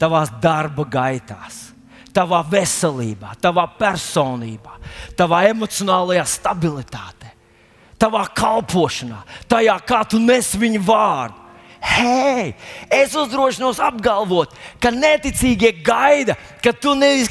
[0.00, 1.70] tavā darba gaitās.
[2.14, 4.76] Tavā veselībā, tavā personībā,
[5.18, 7.32] tavā emocionālajā stabilitātē,
[7.98, 9.18] tavā kalpošanā,
[9.50, 11.43] tajā, kā tu nes viņu vārdu
[11.84, 12.54] Hei,
[12.88, 16.32] es uzdrošinos apgalvot, ka neticīgie gaida,
[16.64, 17.28] ka tu nevis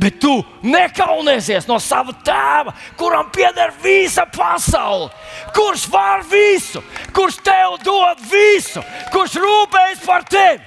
[0.00, 0.32] bet tu
[0.64, 5.10] nekaunēsies no sava tēva, kuram pieder visa pasaule,
[5.52, 6.80] kurš var visu,
[7.12, 8.80] kurš tev dod visu,
[9.12, 10.64] kurš rūpējas par tevi,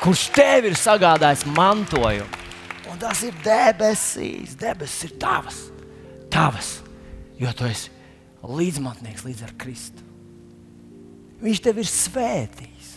[0.00, 2.40] kurš tev ir sagādājis mantojumu.
[2.88, 5.60] Un tas ir debesīs, debesis ir tavas,
[6.32, 6.78] tavas,
[7.36, 7.92] jo tu esi
[8.42, 10.11] līdzmatnieks līdz ar Kristu.
[11.42, 12.90] Viņš tev ir svētījis.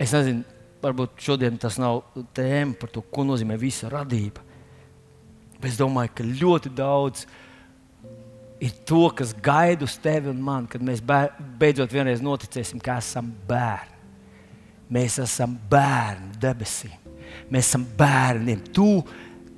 [0.00, 0.44] Es nezinu,
[0.80, 2.04] varbūt šodien tas nav
[2.36, 4.44] tēma par to, ko nozīmē visa radība.
[5.58, 7.26] Bet es domāju, ka ļoti daudz
[8.62, 13.28] ir to, kas gaida uz tevi un mani, kad mēs beidzot vienreiz noticēsim, ka esam
[13.48, 13.98] bērni.
[14.90, 16.96] Mēs esam bērni debesīm.
[17.50, 18.64] Mēs esam bērniem.
[18.74, 18.88] Tu,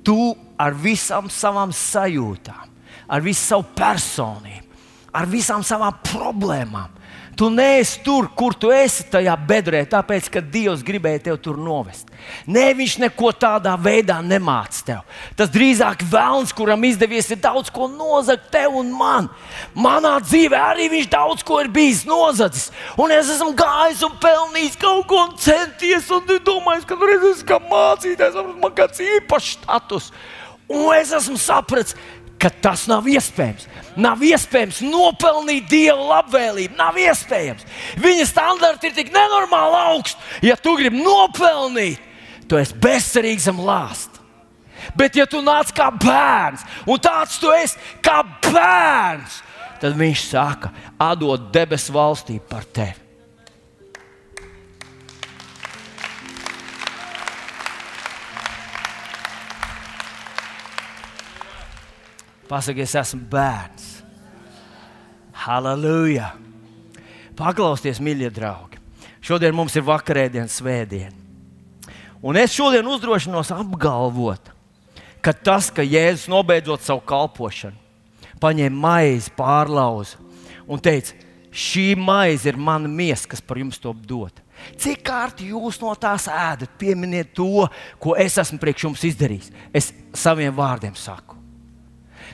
[0.05, 0.17] tu
[0.59, 2.72] ar visām savām sajūtām
[3.07, 4.81] ar visu savu personību,
[5.13, 7.03] ar visām savām problēmām.
[7.35, 12.11] Tu neesi tur, kur tu esi tajā bedrē, tāpēc, ka Dievs gribēja tevi tur novest.
[12.45, 15.15] Nē, Viņš neko tādā veidā nemāca tev.
[15.37, 19.31] Tas drīzāk vēlns, kuram izdevies daudz ko nozagt tev un man.
[19.73, 22.69] Manā dzīvē arī viņš daudz ko ir bijis nozadzis.
[23.01, 27.29] Un es esmu gājis un pelnījis kaut ko un centies, un domājis, ka tur es
[27.33, 30.11] esmu kā mācītājs, man kāds īpašs status.
[30.69, 31.97] Un es esmu sapratis,
[32.41, 33.67] ka tas nav iespējams.
[33.99, 36.77] Nav iespējams nopelnīt Dieva labvēlību.
[36.79, 37.67] Nav iespējams.
[38.03, 40.19] Viņa standarti ir tik nenormāli augsti.
[40.49, 42.01] Ja tu gribi nopelnīt,
[42.49, 44.19] tu esi bezcerīgs zem lāsta.
[44.99, 49.39] Bet, ja tu nāc kā bērns, un tāds tu esi kā bērns,
[49.79, 53.02] tad viņš saka, atdod debesu valstību par tevi.
[62.53, 63.85] Pasakiet, es esmu bērns.
[65.41, 66.27] Halleluja!
[67.33, 68.77] Paklausieties, mīļie draugi!
[69.25, 71.15] Šodien mums ir vakarēdiena, svētdiena.
[72.21, 74.53] Un es šodien uzdrošinos apgalvot,
[75.25, 77.79] ka tas, ka Jēzus nobeidzot savu kalpošanu,
[78.43, 80.21] paņēma maizi, pārlauza
[80.69, 81.17] un teica,
[81.49, 84.43] šī maize ir mana miesa, kas par jums to dod.
[84.79, 87.65] Cik kārtīgi jūs no tās ēdat, pieminiet to,
[87.99, 89.55] ko es esmu priekš jums izdarījis.
[89.73, 91.42] Es saviem vārdiem saku.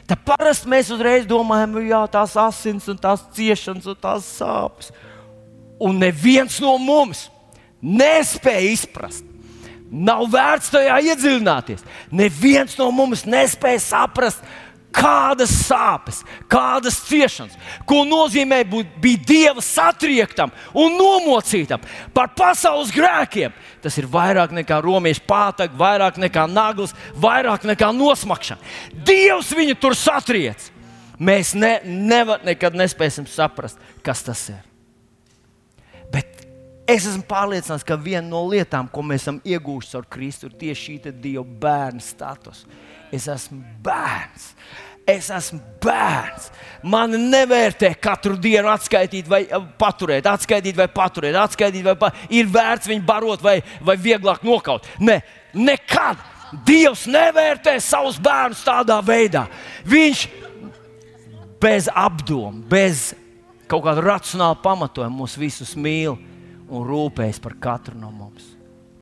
[0.09, 4.89] Tad parasti mēs uzreiz domājam, ka tās asins, un tās ciešanas un tās sāpes.
[5.79, 7.27] Un neviens no mums
[7.79, 9.29] nespēja izprast,
[9.89, 11.81] Nav vērts tajā iedziļināties.
[12.13, 14.43] Neviens no mums nespēja saprast,
[14.95, 16.21] kādas sāpes,
[16.51, 17.55] kādas ciešanas,
[17.87, 18.95] ko nozīmē būt
[19.29, 21.83] Dieva satriektam un nomocītam
[22.13, 23.53] par pasaules grēkiem.
[23.83, 28.61] Tas ir vairāk nekā romiešu pātaga, vairāk nekā naglas, vairāk nekā nosmakšana.
[29.05, 30.71] Dievs viņu tur satriec.
[31.19, 34.65] Mēs ne, nevar, nekad nespēsim saprast, kas tas ir.
[36.89, 40.85] Es esmu pārliecināts, ka viena no lietām, ko mēs esam iegūši caur Kristu, ir tieši
[40.85, 42.63] šī Dieva bērna status.
[43.15, 44.53] Es esmu bērns.
[45.09, 46.49] Es esmu bērns.
[46.83, 52.35] Man nevērtē katru dienu atskaitīt vai eh, paturēt, atskaitīt vai paturēt, atskaitīt vai paturēt.
[52.37, 54.87] Ir vērts viņu barot vai, vai vieglāk nokaut.
[54.99, 55.19] Nē,
[55.53, 56.21] ne, nekad.
[56.65, 59.43] Dievs nevērtē savus bērnus tādā veidā.
[59.85, 60.23] Viņš
[61.61, 63.11] bez apdomu, bez
[63.69, 66.15] kaut kāda racionāla pamatojuma mūs visus mīl
[66.69, 68.55] un rūpējas par katru no mums.